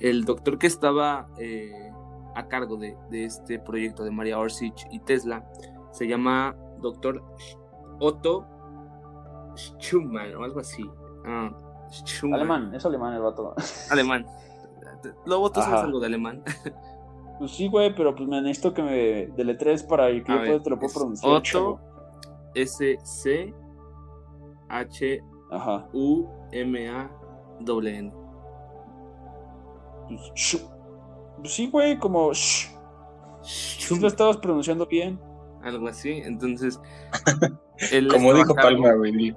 [0.00, 1.91] el doctor que estaba eh,
[2.34, 5.44] a cargo de, este proyecto de María Orsich y Tesla,
[5.90, 7.22] se llama doctor
[8.00, 8.46] Otto
[9.56, 10.88] Schumann o algo así.
[11.24, 11.50] Ah,
[12.32, 13.54] alemán, es alemán el vato.
[13.90, 14.26] Alemán.
[15.26, 16.42] Lobo, tú sabes algo de alemán.
[17.38, 20.78] Pues sí, güey, pero pues me necesito que me deletres para que yo te lo
[20.78, 21.32] pueda pronunciar.
[21.32, 21.80] Otto
[22.54, 23.52] S C
[24.68, 25.20] H
[25.92, 27.10] U M A
[27.60, 28.12] W N.
[30.06, 30.71] Pues
[31.44, 32.32] sí, güey, como
[33.88, 35.20] Tú lo estabas pronunciando bien.
[35.62, 36.80] Algo así, entonces.
[38.10, 39.36] como dijo Palma, güey.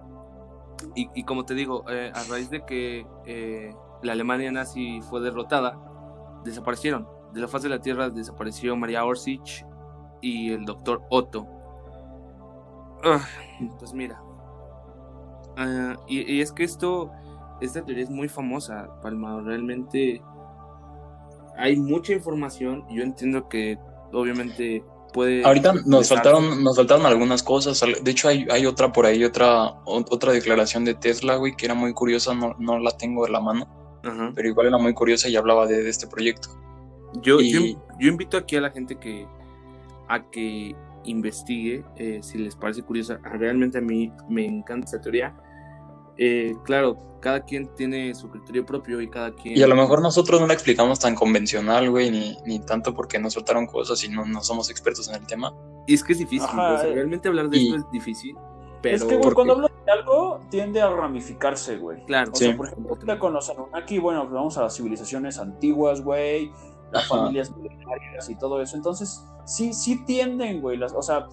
[0.96, 5.22] Y, y, como te digo, eh, a raíz de que eh, la Alemania nazi fue
[5.22, 5.78] derrotada,
[6.44, 9.66] desaparecieron de la faz de la Tierra desapareció María Orsich
[10.22, 11.46] y el doctor Otto.
[13.04, 13.22] Ah,
[13.78, 14.22] pues mira.
[15.58, 17.12] Ah, y, es que esto,
[17.60, 19.42] esta teoría es muy famosa, Palma.
[19.42, 20.22] Realmente
[21.58, 22.86] hay mucha información.
[22.90, 23.78] Yo entiendo que
[24.12, 24.84] obviamente
[25.14, 25.44] puede.
[25.44, 27.82] Ahorita nos faltaron, nos faltaron algunas cosas.
[28.02, 31.76] De hecho, hay, hay otra por ahí, otra, otra declaración de Tesla, güey, que era
[31.76, 32.34] muy curiosa.
[32.34, 33.68] No, no la tengo de la mano.
[34.36, 36.50] Pero igual era muy curiosa y hablaba de este proyecto.
[37.22, 37.62] Yo, yo,
[38.00, 39.26] invito aquí a la gente que
[40.08, 40.76] a que
[41.06, 43.20] investigue eh, si les parece curiosa.
[43.24, 45.36] Realmente a mí me encanta esa teoría.
[46.18, 49.58] Eh, claro, cada quien tiene su criterio propio y cada quien...
[49.58, 53.18] Y a lo mejor nosotros no la explicamos tan convencional, güey, ni, ni tanto porque
[53.18, 55.52] nos soltaron cosas y no, no somos expertos en el tema.
[55.88, 58.36] Y es que es difícil, eh, realmente hablar de esto es difícil.
[58.82, 58.96] Pero...
[58.96, 62.06] Es que, güey, cuando hablas de algo tiende a ramificarse, güey.
[62.06, 62.32] Claro.
[62.32, 66.52] O sea, por ejemplo, con los Anunnaki, bueno, vamos a las civilizaciones antiguas, güey,
[66.92, 68.78] las familias militares y todo eso.
[68.78, 70.78] Entonces, sí, sí tienden, güey.
[70.78, 71.28] Las, o sea,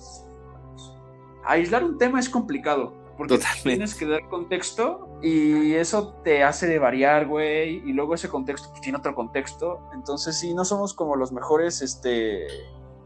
[1.44, 2.94] aislar un tema es complicado.
[3.16, 7.82] Porque tienes que dar contexto y eso te hace de variar, güey.
[7.88, 9.80] Y luego ese contexto pues, tiene otro contexto.
[9.94, 12.46] Entonces, sí, no somos como los mejores, este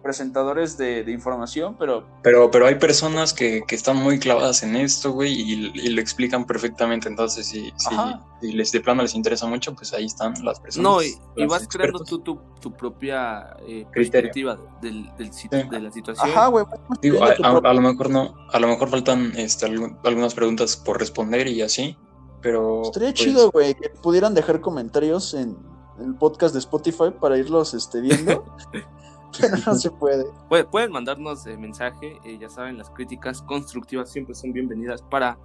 [0.06, 2.04] presentadores de, información, pero...
[2.22, 7.08] Pero, pero hay personas que, están muy clavadas en esto, güey, y, lo explican perfectamente.
[7.08, 10.84] Entonces, si, si, les de plano les interesa mucho, pues ahí están las personas.
[10.84, 15.30] No, y, vas creando tú tu, propia eh, perspectiva del, del
[15.70, 16.30] de la situación.
[16.30, 16.64] Ajá, güey.
[17.02, 21.62] Digo, a, lo mejor no, a lo mejor faltan este, algunas preguntas por responder y
[21.62, 21.96] así,
[22.42, 22.82] pero...
[22.82, 25.56] Estaría pues chido, güey, que pudieran dejar comentarios en
[25.98, 28.44] el podcast de Spotify para irlos este, viendo.
[29.40, 30.26] pero no se puede.
[30.70, 35.38] Pueden mandarnos eh, mensaje, eh, ya saben, las críticas constructivas siempre son bienvenidas para,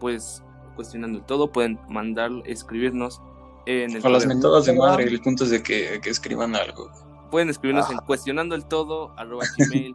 [0.00, 0.42] pues,
[0.76, 1.50] cuestionando el todo.
[1.50, 3.20] Pueden mandar, escribirnos
[3.66, 4.06] en el.
[4.06, 6.90] O las mentadas de madre, el punto es de que, que escriban algo.
[7.30, 9.94] Pueden escribirnos en cuestionando el todo, arroba gmail.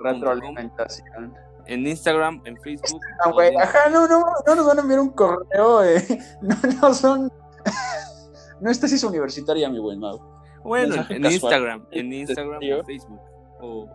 [1.67, 2.99] en Instagram, en Facebook.
[3.23, 6.05] Ah, güey, ajá, no, no, no nos van a enviar un correo, eh.
[6.41, 7.31] No, no son.
[8.61, 10.38] no es tesis universitaria, mi buen Mau.
[10.63, 13.19] Bueno, en, Instagram, en Instagram o Facebook.
[13.61, 13.89] O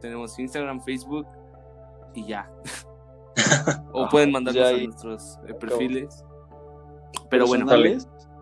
[0.00, 1.26] tenemos Instagram, Facebook
[2.14, 2.50] y ya.
[3.92, 6.24] o pueden mandarnos a nuestros eh, perfiles.
[7.28, 7.66] Pero bueno,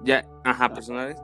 [0.05, 1.21] ya, ajá, personales.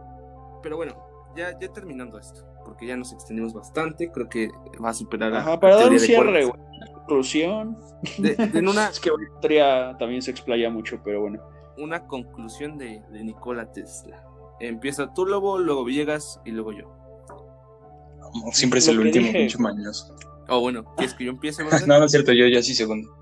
[0.62, 0.94] Pero bueno,
[1.36, 4.50] ya, ya terminando esto, porque ya nos extendimos bastante, creo que
[4.82, 6.64] va a superar ajá, para dar un cierre, güey.
[6.94, 7.78] Conclusión.
[8.18, 8.88] en una...
[8.90, 9.10] es que
[9.98, 11.42] también se explaya mucho, pero bueno.
[11.76, 14.24] Una conclusión de, de Nikola Tesla.
[14.60, 16.90] Empieza tú, Lobo, luego Villegas y luego yo.
[18.52, 20.14] Siempre es el último, pinche mañoso.
[20.48, 21.62] Oh, bueno, ¿quieres que yo empiece?
[21.86, 23.14] no, no es cierto, yo ya sí segundo.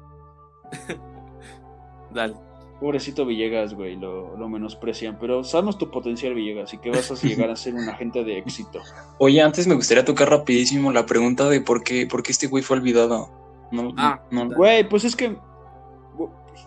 [2.14, 2.34] Dale.
[2.80, 7.14] Pobrecito Villegas, güey, lo, lo, menosprecian, pero sabemos tu potencial, Villegas, y que vas a
[7.14, 8.80] llegar a ser un agente de éxito.
[9.18, 12.64] Oye, antes me gustaría tocar rapidísimo la pregunta de por qué, por qué este güey
[12.64, 13.30] fue olvidado.
[13.70, 14.50] No, ah, no.
[14.50, 15.36] Güey, pues es que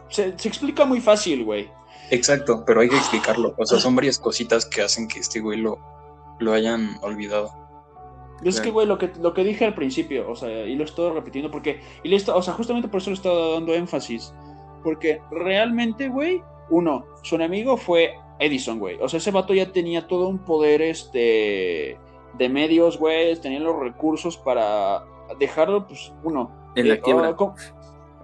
[0.08, 1.70] se, se explica muy fácil, güey.
[2.12, 3.56] Exacto, pero hay que explicarlo.
[3.58, 5.80] O sea, son varias cositas que hacen que este güey lo,
[6.40, 7.52] lo hayan olvidado.
[8.44, 11.12] Es que, güey, lo que, lo que dije al principio, o sea, y lo estoy
[11.14, 14.34] repitiendo porque, y le o sea, justamente por eso le estaba dando énfasis.
[14.84, 18.98] Porque realmente, güey, uno, su enemigo fue Edison, güey.
[19.02, 21.98] O sea, ese vato ya tenía todo un poder, este,
[22.38, 25.06] de medios, güey, tenía los recursos para
[25.40, 26.52] dejarlo, pues, uno.
[26.76, 27.36] En la eh, quiebra.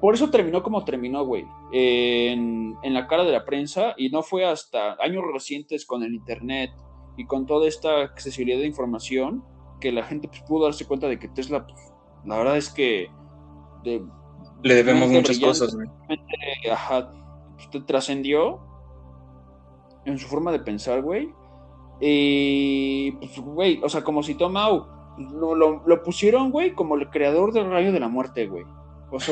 [0.01, 1.47] Por eso terminó como terminó, güey.
[1.71, 6.71] En, la cara de la prensa y no fue hasta años recientes con el Internet
[7.17, 9.43] y con toda esta accesibilidad de información
[9.79, 11.79] que la gente pues, pudo darse cuenta de que Tesla, pues,
[12.25, 13.09] la verdad es que...
[13.83, 15.87] Le debemos muchas cosas, güey.
[16.71, 17.11] Ajá,
[17.55, 18.59] pues, trascendió
[20.05, 21.33] en su forma de pensar, güey.
[21.99, 27.09] Y, pues, güey, o sea, como si Tomau lo, lo, lo pusieron, güey, como el
[27.09, 28.65] creador del rayo de la muerte, güey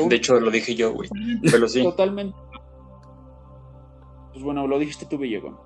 [0.08, 1.08] de hecho, lo dije yo, güey.
[1.50, 1.82] Pero sí.
[1.82, 2.36] Totalmente.
[4.32, 5.58] Pues bueno, lo dijiste tú, Villegón.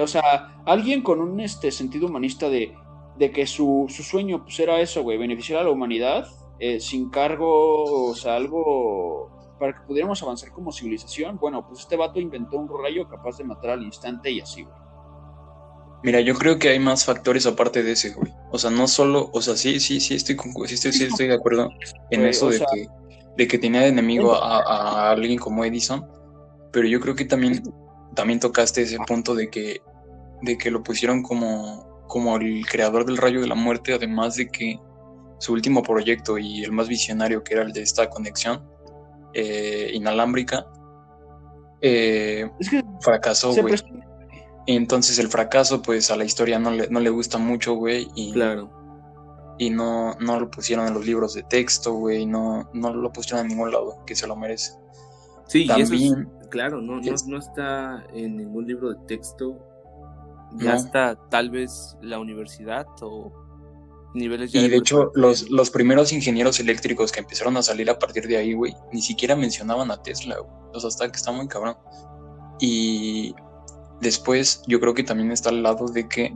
[0.00, 2.74] o sea, alguien con un este sentido humanista de,
[3.16, 6.28] de que su, sueño pues era eso, güey, beneficiar a la humanidad
[6.58, 11.38] eh, sin cargo, o sea, algo para que pudiéramos avanzar como civilización.
[11.38, 14.81] Bueno, pues este vato inventó un rayo capaz de matar al instante y así, güey.
[16.02, 18.32] Mira, yo creo que hay más factores aparte de ese, güey.
[18.50, 20.36] O sea, no solo, o sea, sí, sí, sí estoy,
[20.66, 21.70] sí estoy, sí estoy de acuerdo
[22.10, 22.86] en eso de que,
[23.36, 26.06] de que tenía de enemigo a, alguien como Edison,
[26.72, 27.62] pero yo creo que también,
[28.14, 29.80] también tocaste ese punto de que,
[30.42, 34.48] de que lo pusieron como, como el creador del rayo de la muerte, además de
[34.48, 34.80] que
[35.38, 38.68] su último proyecto y el más visionario, que era el de esta conexión
[39.34, 40.66] eh, inalámbrica,
[41.80, 42.50] eh,
[43.00, 43.74] fracasó, güey.
[44.66, 48.08] Entonces el fracaso, pues a la historia no le, no le gusta mucho, güey.
[48.14, 48.70] Y, claro.
[49.58, 52.26] Y no, no lo pusieron en los libros de texto, güey.
[52.26, 54.72] No, no lo pusieron en ningún lado, que se lo merece.
[55.48, 59.58] Sí, También, claro, no, no, no, está en ningún libro de texto.
[60.58, 63.32] Ya está tal vez la universidad o
[64.14, 68.26] niveles Y de, hecho, los, los primeros ingenieros eléctricos que empezaron a salir a partir
[68.26, 70.52] de ahí, güey, ni siquiera mencionaban a Tesla, güey.
[70.74, 71.76] O sea, que está muy cabrón.
[72.60, 73.34] Y
[74.02, 76.34] Después, yo creo que también está al lado de que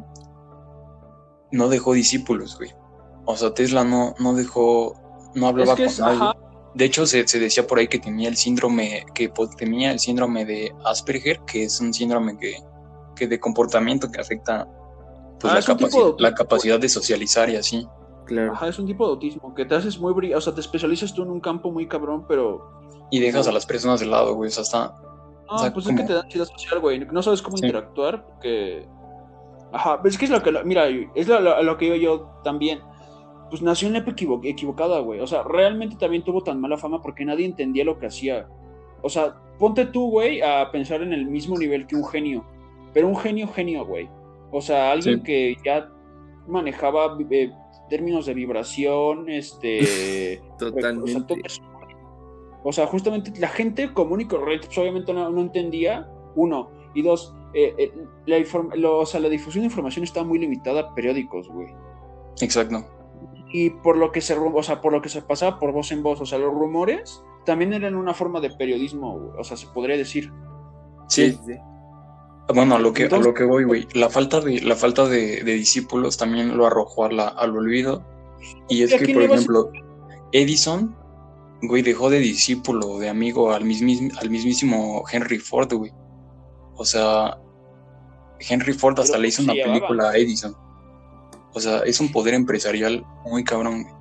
[1.51, 2.71] no dejó discípulos, güey.
[3.25, 4.95] O sea, Tesla no, no dejó,
[5.35, 6.31] no hablaba con nadie.
[6.75, 10.73] De hecho, se, decía por ahí que tenía el síndrome, que tenía el síndrome de
[10.85, 12.55] Asperger, que es un síndrome que,
[13.17, 14.69] que de comportamiento que afecta
[15.41, 17.89] pues, ah, la, la capacidad de socializar y así.
[18.27, 18.53] Claro.
[18.53, 21.13] Ajá, es un tipo de autismo, que te haces muy brillante, o sea, te especializas
[21.13, 22.71] tú en un campo muy cabrón, pero...
[23.11, 24.95] Y dejas a las personas de lado, güey, o sea, está,
[25.49, 26.99] Ah, pues es que te da ansiedad social, güey.
[27.07, 28.87] No sabes cómo interactuar porque.
[29.73, 30.53] Ajá, pero es que es lo que.
[30.65, 32.81] Mira, es lo, lo, que digo yo también.
[33.51, 35.21] Pues nació en la época equivocada, güey.
[35.21, 38.49] O sea, realmente también tuvo tan mala fama porque nadie entendía lo que hacía.
[39.03, 42.45] O sea, ponte tú, güey, a pensar en el mismo nivel que un genio.
[42.93, 44.09] Pero un genio, genio, güey.
[44.51, 45.89] O sea, alguien que ya
[46.49, 47.53] manejaba eh,
[47.89, 50.41] términos de vibración, este.
[50.59, 51.35] Totalmente.
[51.45, 51.76] O sea,
[52.73, 56.71] justamente la gente común y correcta, pues, obviamente no, entendía, uno.
[56.95, 57.93] Y dos, eh, eh,
[58.27, 61.69] la, o sea, la difusión de información está muy limitada a periódicos, güey.
[62.41, 62.85] Exacto.
[63.53, 66.03] Y por lo que se, o sea, por lo que se pasaba por voz en
[66.03, 69.97] voz, o sea, los rumores también eran una forma de periodismo, o sea, se podría
[69.97, 70.33] decir.
[71.09, 71.39] Sí.
[72.53, 73.89] Bueno, a lo que, a lo que voy, güey.
[73.95, 78.05] La falta de, la falta de, discípulos también lo arrojó al olvido
[78.69, 79.71] Y es que, por ejemplo,
[80.33, 80.95] Edison,
[81.63, 85.93] güey, dejó de discípulo, de amigo al, al mismísimo Henry Ford, güey.
[86.75, 87.39] O sea,
[88.41, 90.55] Henry Ford hasta le hizo una película a Edison.
[91.53, 93.95] O sea, es un poder empresarial muy cabrón, güey.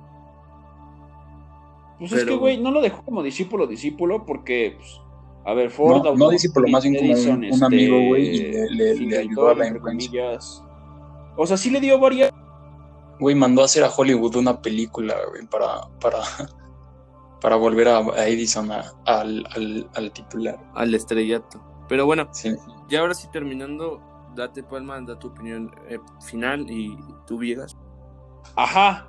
[1.98, 5.00] Pues es que, güey, no lo dejó como discípulo, discípulo, porque, pues,
[5.46, 6.04] a ver, Ford.
[6.04, 7.12] No, no discípulo, más bien como
[7.54, 10.38] un, amigo, güey, y le, le, ayudó a la influencia.
[11.36, 12.30] O sea, sí le dio varias.
[13.18, 16.18] Güey, mandó a hacer a Hollywood una película, güey, para, para,
[17.40, 20.58] para volver a, Edison al, al, al, titular.
[20.74, 21.62] Al estrellato.
[21.88, 22.54] Pero bueno, sí.
[22.88, 24.00] ya ahora sí terminando,
[24.34, 27.76] date palma, da tu opinión eh, final y tú Viegas.
[28.56, 29.08] Ajá,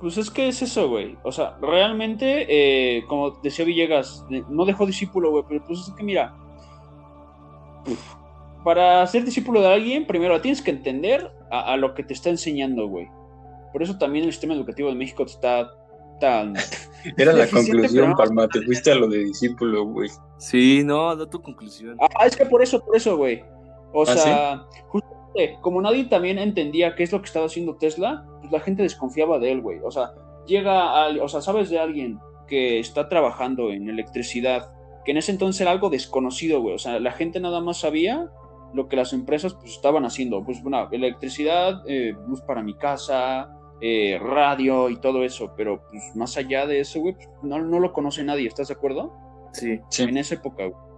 [0.00, 1.16] pues es que es eso, güey.
[1.22, 6.02] O sea, realmente, eh, como decía Villegas, no dejó discípulo, güey, pero pues es que
[6.02, 6.34] mira,
[8.64, 12.86] para ser discípulo de alguien, primero tienes que entender a, lo que te está enseñando,
[12.86, 13.08] güey.
[13.72, 15.70] Por eso también el sistema educativo de México está
[16.20, 16.54] tan...
[17.16, 20.10] Era la conclusión, Palma, te fuiste a lo de discípulo, güey.
[20.38, 21.96] Sí, no, da tu conclusión.
[22.00, 23.42] Ah, es que por eso, por eso, güey.
[23.92, 28.26] O ¿Ah, sea, justamente, como nadie también entendía qué es lo que estaba haciendo Tesla,
[28.40, 29.78] pues la gente desconfiaba de él, güey.
[29.84, 30.12] O sea,
[30.46, 34.72] llega, a, o sea, sabes de alguien que está trabajando en electricidad,
[35.04, 36.74] que en ese entonces era algo desconocido, güey.
[36.74, 38.30] O sea, la gente nada más sabía
[38.74, 40.44] lo que las empresas pues estaban haciendo.
[40.44, 43.50] Pues bueno, electricidad, eh, luz para mi casa,
[43.80, 45.52] eh, radio y todo eso.
[45.56, 48.74] Pero pues más allá de eso, güey, pues, no, no lo conoce nadie, ¿estás de
[48.74, 49.12] acuerdo?
[49.52, 49.80] Sí.
[49.88, 50.02] sí.
[50.04, 50.88] En esa época, güey.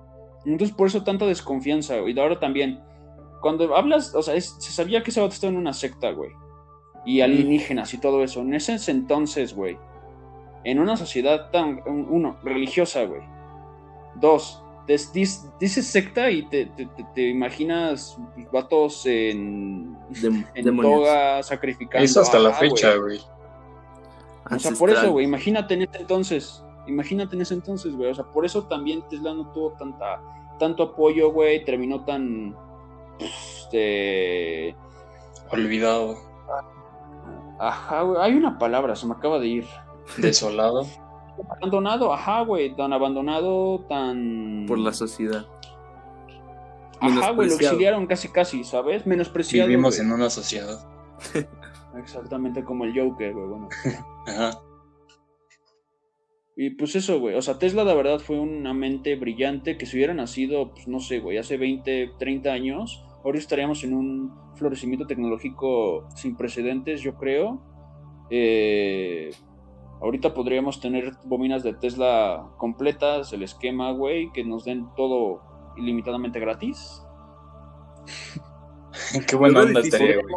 [0.47, 2.14] Entonces por eso tanta desconfianza, güey.
[2.14, 2.81] Y ahora también,
[3.41, 6.31] cuando hablas, o sea, se sabía que ese vato estaba en una secta, güey.
[7.05, 8.41] Y alienígenas y todo eso.
[8.41, 9.78] En ese entonces, güey.
[10.64, 13.22] En una sociedad tan, uno, religiosa, güey.
[14.16, 16.66] Dos, dices secta y te,
[17.14, 18.18] te, imaginas
[18.53, 19.97] vatos en,
[20.55, 22.05] en toga sacrificando.
[22.05, 23.20] Eso hasta la fecha, güey.
[24.51, 26.64] O sea, por eso, güey, imagínate en ese entonces.
[26.87, 28.11] Imagínate en ese entonces, güey.
[28.11, 30.20] O sea, por eso también Tesla no tuvo tanta,
[30.59, 31.64] tanto apoyo, güey.
[31.64, 32.57] Terminó tan.
[33.18, 34.74] Este.
[35.51, 36.16] Olvidado.
[37.61, 38.20] Ajá, güey.
[38.20, 39.66] Hay una palabra, se me acaba de ir.
[40.16, 40.87] Desolado.
[41.51, 42.74] abandonado, ajá, güey.
[42.76, 44.66] Tan abandonado, tan.
[44.66, 45.47] Por la sociedad.
[47.01, 49.07] Ajá, güey, lo exiliaron casi, casi, ¿sabes?
[49.07, 49.68] Menospreciado.
[49.68, 50.87] Vivimos en una sociedad.
[51.99, 53.68] Exactamente como el Joker, güey, bueno.
[54.26, 54.61] Ajá.
[56.57, 57.35] Y pues eso, güey.
[57.37, 61.01] O sea, Tesla de verdad fue una mente brillante que si hubiera nacido, pues no
[61.01, 67.14] sé, güey, hace 20, 30 años, ahora estaríamos en un florecimiento tecnológico sin precedentes, yo
[67.14, 67.62] creo.
[68.28, 69.31] Eh,
[70.01, 75.42] ahorita podríamos tener bobinas de Tesla completas, el esquema, güey, que nos den todo
[75.76, 77.03] ilimitadamente gratis.
[79.26, 80.34] Qué buena onda estaría, güey.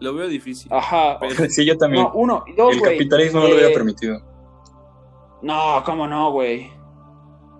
[0.00, 0.70] Lo veo difícil.
[0.72, 1.18] Ajá.
[1.48, 2.04] Sí, yo también.
[2.04, 4.20] No, uno, dos, El capitalismo no lo hubiera eh, permitido.
[5.40, 6.70] No, ¿cómo no, güey?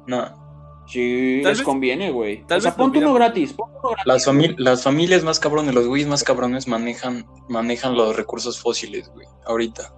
[0.07, 0.45] No.
[0.87, 2.45] Sí, les conviene, güey.
[2.51, 3.57] O sea, ponte uno gratis.
[4.05, 4.29] Las,
[4.59, 9.95] las familias más cabrones, los güeyes más cabrones manejan, manejan los recursos fósiles, güey, ahorita.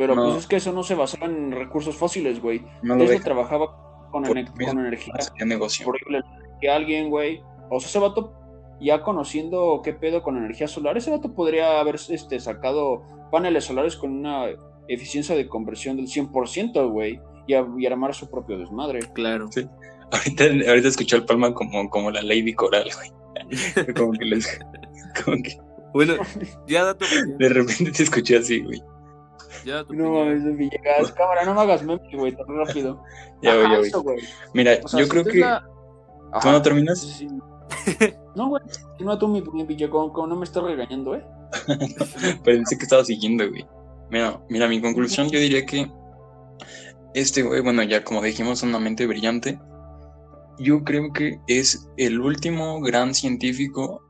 [0.00, 2.64] Pero pues es que eso no se basaba en recursos fósiles, güey.
[2.82, 5.14] No Tesla trabajaba con, con energía.
[5.44, 5.92] negocio.
[6.58, 7.42] Que alguien, güey.
[7.68, 8.32] O sea, ese vato,
[8.80, 13.94] ya conociendo qué pedo con energía solar, ese vato podría haber este, sacado paneles solares
[13.94, 14.46] con una
[14.88, 19.00] eficiencia de conversión del 100%, güey, y, y, armar su propio desmadre.
[19.12, 19.52] Claro.
[19.52, 19.66] Sí.
[20.12, 23.94] Ahorita, ahorita escuché al Palma como, como la Lady Coral, güey.
[23.94, 24.58] como que les.
[25.22, 25.58] Como que...
[25.92, 26.14] Bueno,
[26.66, 27.04] ya dato.
[27.38, 28.82] De repente te escuché así, güey.
[29.64, 33.02] Ya no mames, Villegas, cámara, no me hagas meme, güey, tan rápido.
[33.42, 34.22] ya, voy, ya, voy.
[34.54, 35.40] Mira, yo creo que.
[36.40, 37.22] ¿Tú no terminas?
[38.34, 38.62] no, güey,
[39.00, 41.24] no tú mi, mi como no me estás regañando, ¿eh?
[42.44, 43.66] Pensé que estaba siguiendo, güey.
[44.10, 45.90] Mira, mira, mi conclusión yo diría que
[47.14, 49.58] este güey, bueno, ya como dijimos, una mente brillante.
[50.58, 54.02] Yo creo que es el último gran científico,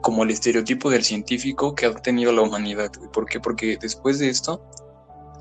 [0.00, 2.90] como el estereotipo del científico que ha tenido la humanidad.
[3.12, 3.40] ¿Por qué?
[3.40, 4.62] Porque después de esto,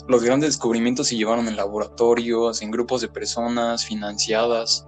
[0.07, 4.87] los grandes descubrimientos se llevaron en laboratorios, en grupos de personas financiadas.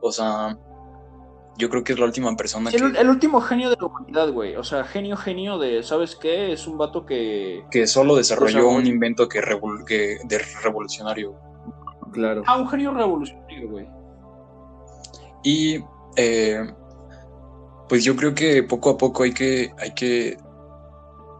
[0.00, 0.58] O sea,
[1.56, 3.00] yo creo que es la última persona el, que...
[3.00, 4.56] El último genio de la humanidad, güey.
[4.56, 5.82] O sea, genio, genio de...
[5.82, 6.52] ¿Sabes qué?
[6.52, 7.64] Es un vato que...
[7.70, 9.40] Que solo desarrolló un invento que,
[9.86, 11.34] que de revolucionario.
[12.12, 12.42] Claro.
[12.46, 13.88] Ah, un genio revolucionario, güey.
[15.42, 15.84] Y...
[16.16, 16.66] Eh,
[17.90, 20.38] pues yo creo que poco a poco hay que, hay que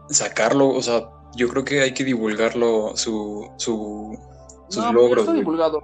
[0.09, 4.18] sacarlo, o sea, yo creo que hay que divulgarlo, su, su,
[4.68, 5.26] sus no, logros.
[5.26, 5.80] No está divulgado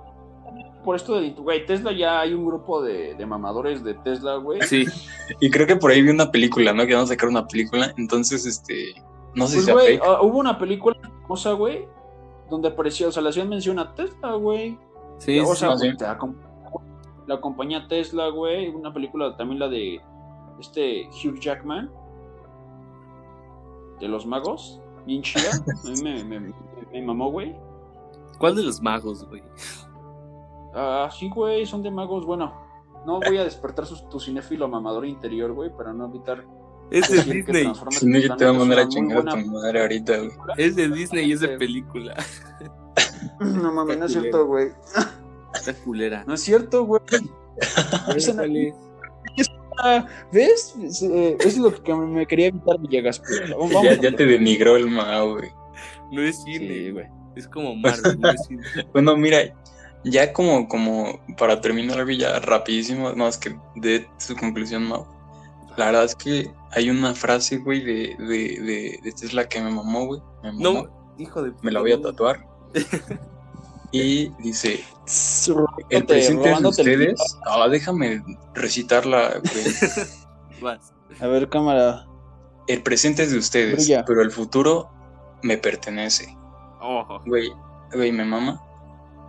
[0.85, 4.61] por esto del, güey, Tesla ya hay un grupo de, de mamadores de Tesla, güey.
[4.63, 4.87] Sí,
[5.41, 6.85] y creo que por ahí vi una película, ¿no?
[6.85, 8.93] Que van a sacar una película, entonces, este,
[9.37, 11.87] no sé pues, si güey, uh, hubo una película famosa, güey,
[12.51, 14.77] donde aparecía, o sea, le hacían mención a Tesla, güey.
[15.19, 15.93] Sí, o sí, sea, sí.
[16.01, 16.19] la,
[17.29, 20.01] la compañía Tesla, güey, una película también la de
[20.61, 21.91] este Hugh Jackman,
[24.01, 26.55] de los magos, bien chida, a mí me, me, me-
[26.93, 27.57] me mamó, güey.
[28.39, 29.43] ¿Cuál de los magos, güey?
[30.75, 32.53] Ah, sí, güey, son de magos, bueno,
[33.07, 36.45] no voy a despertar su, tu cinéfilo mamador interior, güey, para no evitar
[36.91, 37.73] Es de Disney.
[37.91, 40.31] Si no, yo te voy a es mandar a chingar a tu madre ahorita, güey.
[40.59, 41.57] Es de Disney y es de Sí.
[41.59, 42.15] película.
[43.41, 44.69] No mames, no es cierto, güey.
[45.55, 46.25] Está culera.
[46.27, 47.01] No es cierto, güey.
[48.17, 48.43] Esa no-
[49.79, 50.75] Ah, ¿Ves?
[50.83, 53.23] Es, eh, eso es lo que me quería evitar Villegas.
[53.51, 55.51] Vamos, vamos Ya, te denigró el Mao, güey.
[56.11, 56.69] No es cine.
[56.69, 57.07] Sí, güey.
[57.35, 58.63] Es como Marvel, no es cine.
[58.93, 59.55] Bueno, mira,
[60.05, 65.07] ya como, como para terminar, güey, ya rapidísimo, más que de su conclusión, Mao.
[65.77, 69.71] La verdad es que hay una frase, güey, de, de, de, de Tesla que me
[69.71, 70.21] mamó, güey.
[70.43, 70.63] Me mamó.
[70.63, 72.47] No, hijo de me la voy a tatuar.
[73.93, 74.85] Y dice,
[75.91, 77.39] el presente de ustedes...
[77.47, 78.23] Ah, déjame
[78.55, 80.79] recitarla, güey.
[81.21, 82.07] A ver, cámara.
[82.67, 84.05] El presente es de ustedes, Brilla.
[84.05, 84.91] pero el futuro
[85.43, 86.37] me pertenece.
[86.81, 87.23] Ojo.
[87.27, 87.51] Güey,
[87.93, 88.63] güey, me mama.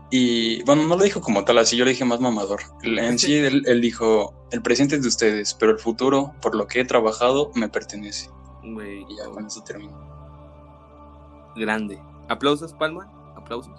[0.10, 2.62] Y bueno, no lo dijo como tal, así yo le dije más mamador.
[2.82, 6.66] En sí, él, él dijo, el presente es de ustedes, pero el futuro, por lo
[6.68, 8.30] que he trabajado, me pertenece.
[8.64, 9.06] Güey.
[9.10, 9.98] Y ya con eso termino.
[11.56, 12.02] Grande.
[12.30, 13.12] ¿Aplausos, Palma?
[13.36, 13.74] ¿Aplausos?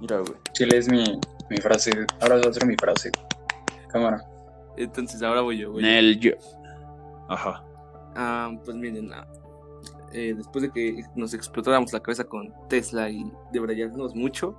[0.00, 0.34] Mira, güey.
[0.52, 1.04] Chile es mi,
[1.50, 1.90] mi frase.
[2.20, 3.10] Ahora va a ser mi frase.
[3.88, 4.22] Cámara.
[4.76, 5.72] Entonces ahora voy yo.
[5.74, 5.80] Yo.
[5.80, 6.32] Nel, yo.
[7.28, 7.64] Ajá.
[8.14, 9.26] Ah, pues miren, ah,
[10.12, 14.56] eh, después de que nos explotáramos la cabeza con Tesla y debrayarnos mucho,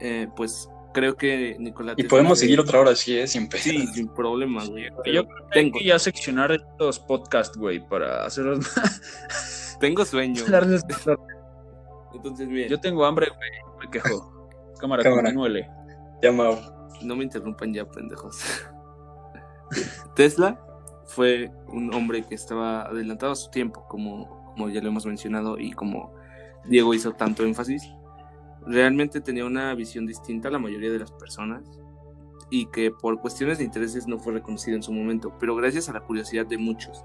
[0.00, 1.94] eh, pues creo que Nicolás.
[1.94, 3.26] Y Tesla podemos seguir otra hora así, ¿eh?
[3.26, 3.62] Sin pedo.
[3.62, 4.84] Sí, sin problema, güey.
[5.12, 8.66] Yo creo tengo, que ya seccionar estos podcasts, güey, para hacerlos
[9.80, 10.42] tengo sueño.
[12.14, 13.50] Entonces, miren, Yo tengo hambre, güey.
[13.80, 14.35] Me quejo.
[14.78, 15.22] Cámara, Cámara.
[15.22, 15.70] continúele.
[16.22, 16.56] Ya, Mau.
[17.02, 18.40] no me interrumpan ya, pendejos.
[20.14, 20.60] Tesla
[21.06, 25.58] fue un hombre que estaba adelantado a su tiempo, como, como ya lo hemos mencionado
[25.58, 26.14] y como
[26.64, 27.88] Diego hizo tanto énfasis.
[28.66, 31.62] Realmente tenía una visión distinta a la mayoría de las personas
[32.50, 35.92] y que por cuestiones de intereses no fue reconocido en su momento, pero gracias a
[35.92, 37.04] la curiosidad de muchos,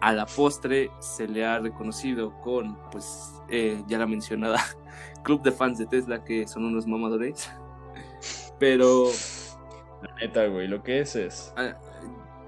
[0.00, 4.60] a la postre se le ha reconocido con, pues, eh, ya la mencionada
[5.22, 7.50] club de fans de Tesla que son unos mamadores.
[8.58, 9.06] Pero
[10.02, 11.52] La neta, güey, lo que es es.
[11.56, 11.76] ah,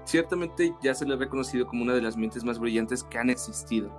[0.05, 3.29] ciertamente ya se le ha reconocido como una de las mentes más brillantes que han
[3.29, 3.91] existido.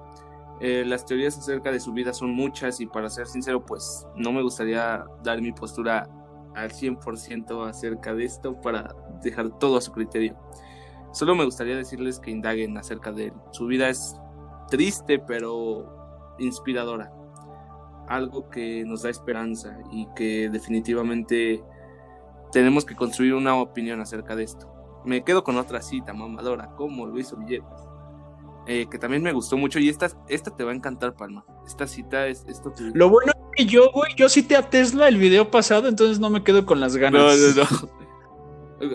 [0.60, 4.30] Eh, las teorías acerca de su vida son muchas y para ser sincero, pues no
[4.32, 6.08] me gustaría dar mi postura
[6.54, 10.36] al 100% acerca de esto para dejar todo a su criterio.
[11.12, 13.32] Solo me gustaría decirles que indaguen acerca de él.
[13.52, 14.16] Su vida es
[14.70, 17.12] triste pero inspiradora.
[18.08, 21.62] Algo que nos da esperanza y que definitivamente
[22.50, 24.68] tenemos que construir una opinión acerca de esto.
[25.04, 27.88] Me quedo con otra cita mamadora, como hizo Villegas,
[28.66, 29.78] eh, que también me gustó mucho.
[29.78, 31.44] Y esta, esta te va a encantar, Palma.
[31.66, 32.72] Esta cita es esto.
[32.94, 36.30] Lo bueno es que yo, güey, yo cité a Tesla el video pasado, entonces no
[36.30, 37.38] me quedo con las No, ganas.
[37.56, 38.01] no, no.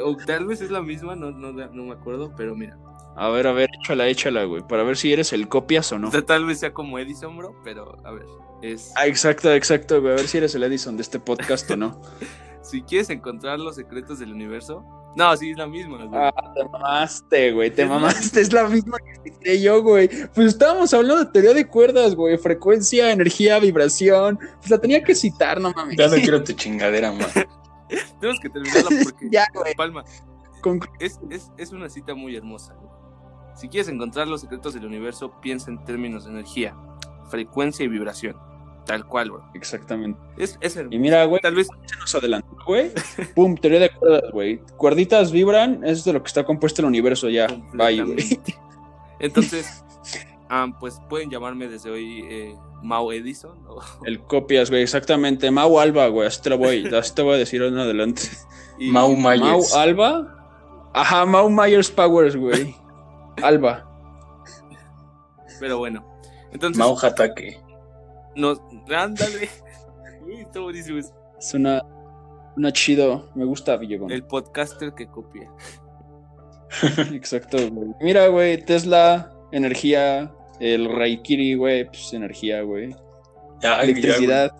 [0.03, 2.77] O, o tal vez es la misma, no, no, no me acuerdo, pero mira.
[3.15, 6.09] A ver, a ver, échala, échala, güey, para ver si eres el copias o no.
[6.09, 8.25] O sea, tal vez sea como Edison, bro, pero a ver.
[8.61, 11.77] Es, Ah, exacto, exacto, güey, a ver si eres el Edison de este podcast o
[11.77, 11.99] no.
[12.61, 14.83] si quieres encontrar los secretos del universo.
[15.15, 15.97] No, sí, es la misma.
[16.05, 16.09] güey.
[16.13, 20.09] Ah, te mamaste, güey, te Es la- mamaste, es la misma que cité yo, güey.
[20.35, 24.37] Pues estábamos hablando de teoría de cuerdas, güey, frecuencia, energía, vibración.
[24.59, 25.97] Pues la tenía que citar, no mames.
[25.97, 27.21] Ya no quiero tu chingadera, man.
[28.19, 29.27] Tenemos que terminarla porque.
[29.31, 29.75] Ya, güey.
[29.75, 30.03] Palma,
[30.99, 32.73] es, es, es una cita muy hermosa.
[32.73, 32.91] güey.
[33.55, 36.75] Si quieres encontrar los secretos del universo, piensa en términos de energía,
[37.29, 38.35] frecuencia y vibración.
[38.85, 39.43] Tal cual, bro.
[39.53, 40.17] Exactamente.
[40.37, 40.95] Es, es hermoso.
[40.95, 42.91] Y mira, güey, Tal vez se nos adelantó, güey.
[43.35, 44.59] Pum, teoría de cuerdas, güey.
[44.77, 47.47] Cuerditas vibran, es de lo que está compuesto el universo ya.
[47.73, 48.39] Bye, güey.
[49.19, 49.83] Entonces,
[50.49, 53.57] ah, pues pueden llamarme desde hoy eh, Mao Edison.
[53.67, 55.49] o- El copias, güey, exactamente.
[55.51, 58.21] Mau Alba, güey, así te lo voy, así te voy a decir en adelante.
[58.79, 59.73] y- Mau Mau Myers.
[59.73, 60.33] Alba.
[60.93, 62.75] Ajá, Mau Myers Powers, güey.
[63.43, 63.83] Alba.
[65.59, 66.05] Pero bueno.
[66.51, 67.59] Entonces, Mau Hatake.
[68.35, 68.59] nos.
[68.95, 69.49] Ándale.
[70.25, 70.99] Uy, está buenísimo.
[70.99, 71.81] Es una,
[72.55, 73.29] una chido.
[73.35, 74.11] Me gusta Villegón.
[74.11, 75.51] El podcaster que copia.
[77.13, 77.89] Exacto, güey.
[78.01, 80.31] Mira, güey, Tesla, energía.
[80.59, 82.95] El Raikiri, güey, pues energía, güey.
[83.61, 84.51] Ya, Electricidad.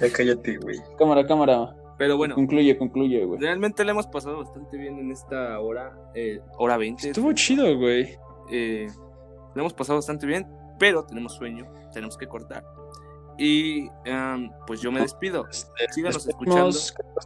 [0.00, 0.76] Ya cállate, güey.
[0.98, 1.74] Cámara, cámara.
[1.96, 3.40] Pero bueno, Concluye, concluye, güey.
[3.40, 5.96] realmente le hemos pasado bastante bien en esta hora.
[6.14, 7.08] eh, hora 20.
[7.08, 8.16] Estuvo chido, güey.
[8.50, 8.86] eh,
[9.54, 10.46] le hemos pasado bastante bien.
[10.78, 12.64] pero tenemos sueño, tenemos que cortar.
[13.36, 13.88] Y
[14.66, 15.46] pues yo me despido.
[15.48, 16.70] Este, Síganos escuchando.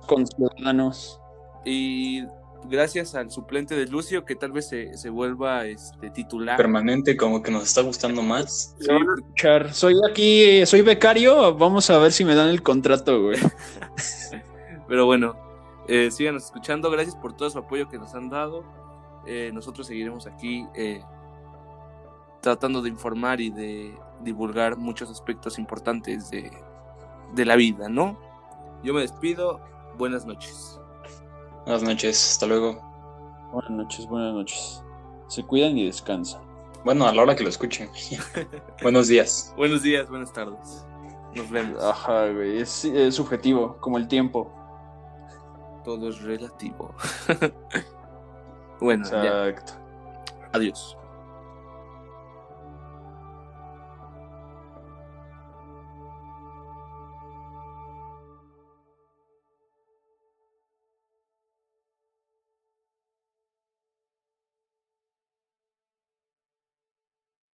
[0.07, 1.20] con ciudadanos.
[1.65, 2.24] Y
[2.68, 6.56] gracias al suplente de Lucio, que tal vez se, se vuelva este, titular.
[6.56, 8.76] Permanente, como que nos está gustando más.
[8.80, 8.89] Sí.
[9.72, 11.55] Soy aquí, soy becario.
[11.55, 13.39] Vamos a ver si me dan el contrato, güey.
[14.89, 15.36] Pero bueno,
[15.89, 16.90] eh, síganos escuchando.
[16.90, 18.64] Gracias por todo su apoyo que nos han dado.
[19.26, 21.02] Eh, nosotros seguiremos aquí eh,
[22.40, 26.51] tratando de informar y de divulgar muchos aspectos importantes de,
[27.34, 28.18] de la vida, ¿no?
[28.82, 29.60] Yo me despido.
[29.97, 30.82] Buenas noches.
[31.64, 32.80] Buenas noches, hasta luego.
[33.52, 34.84] Buenas noches, buenas noches.
[35.28, 36.43] Se cuidan y descansan.
[36.84, 37.89] Bueno, a la hora que lo escuchen.
[38.82, 39.55] Buenos días.
[39.56, 40.84] Buenos días, buenas tardes.
[41.34, 41.82] Nos vemos.
[41.82, 42.59] Ajá, güey.
[42.59, 44.51] Es, es subjetivo, como el tiempo.
[45.84, 46.94] Todo es relativo.
[48.80, 49.48] bueno, ya.
[49.48, 49.74] Exacto.
[50.52, 50.97] Adiós.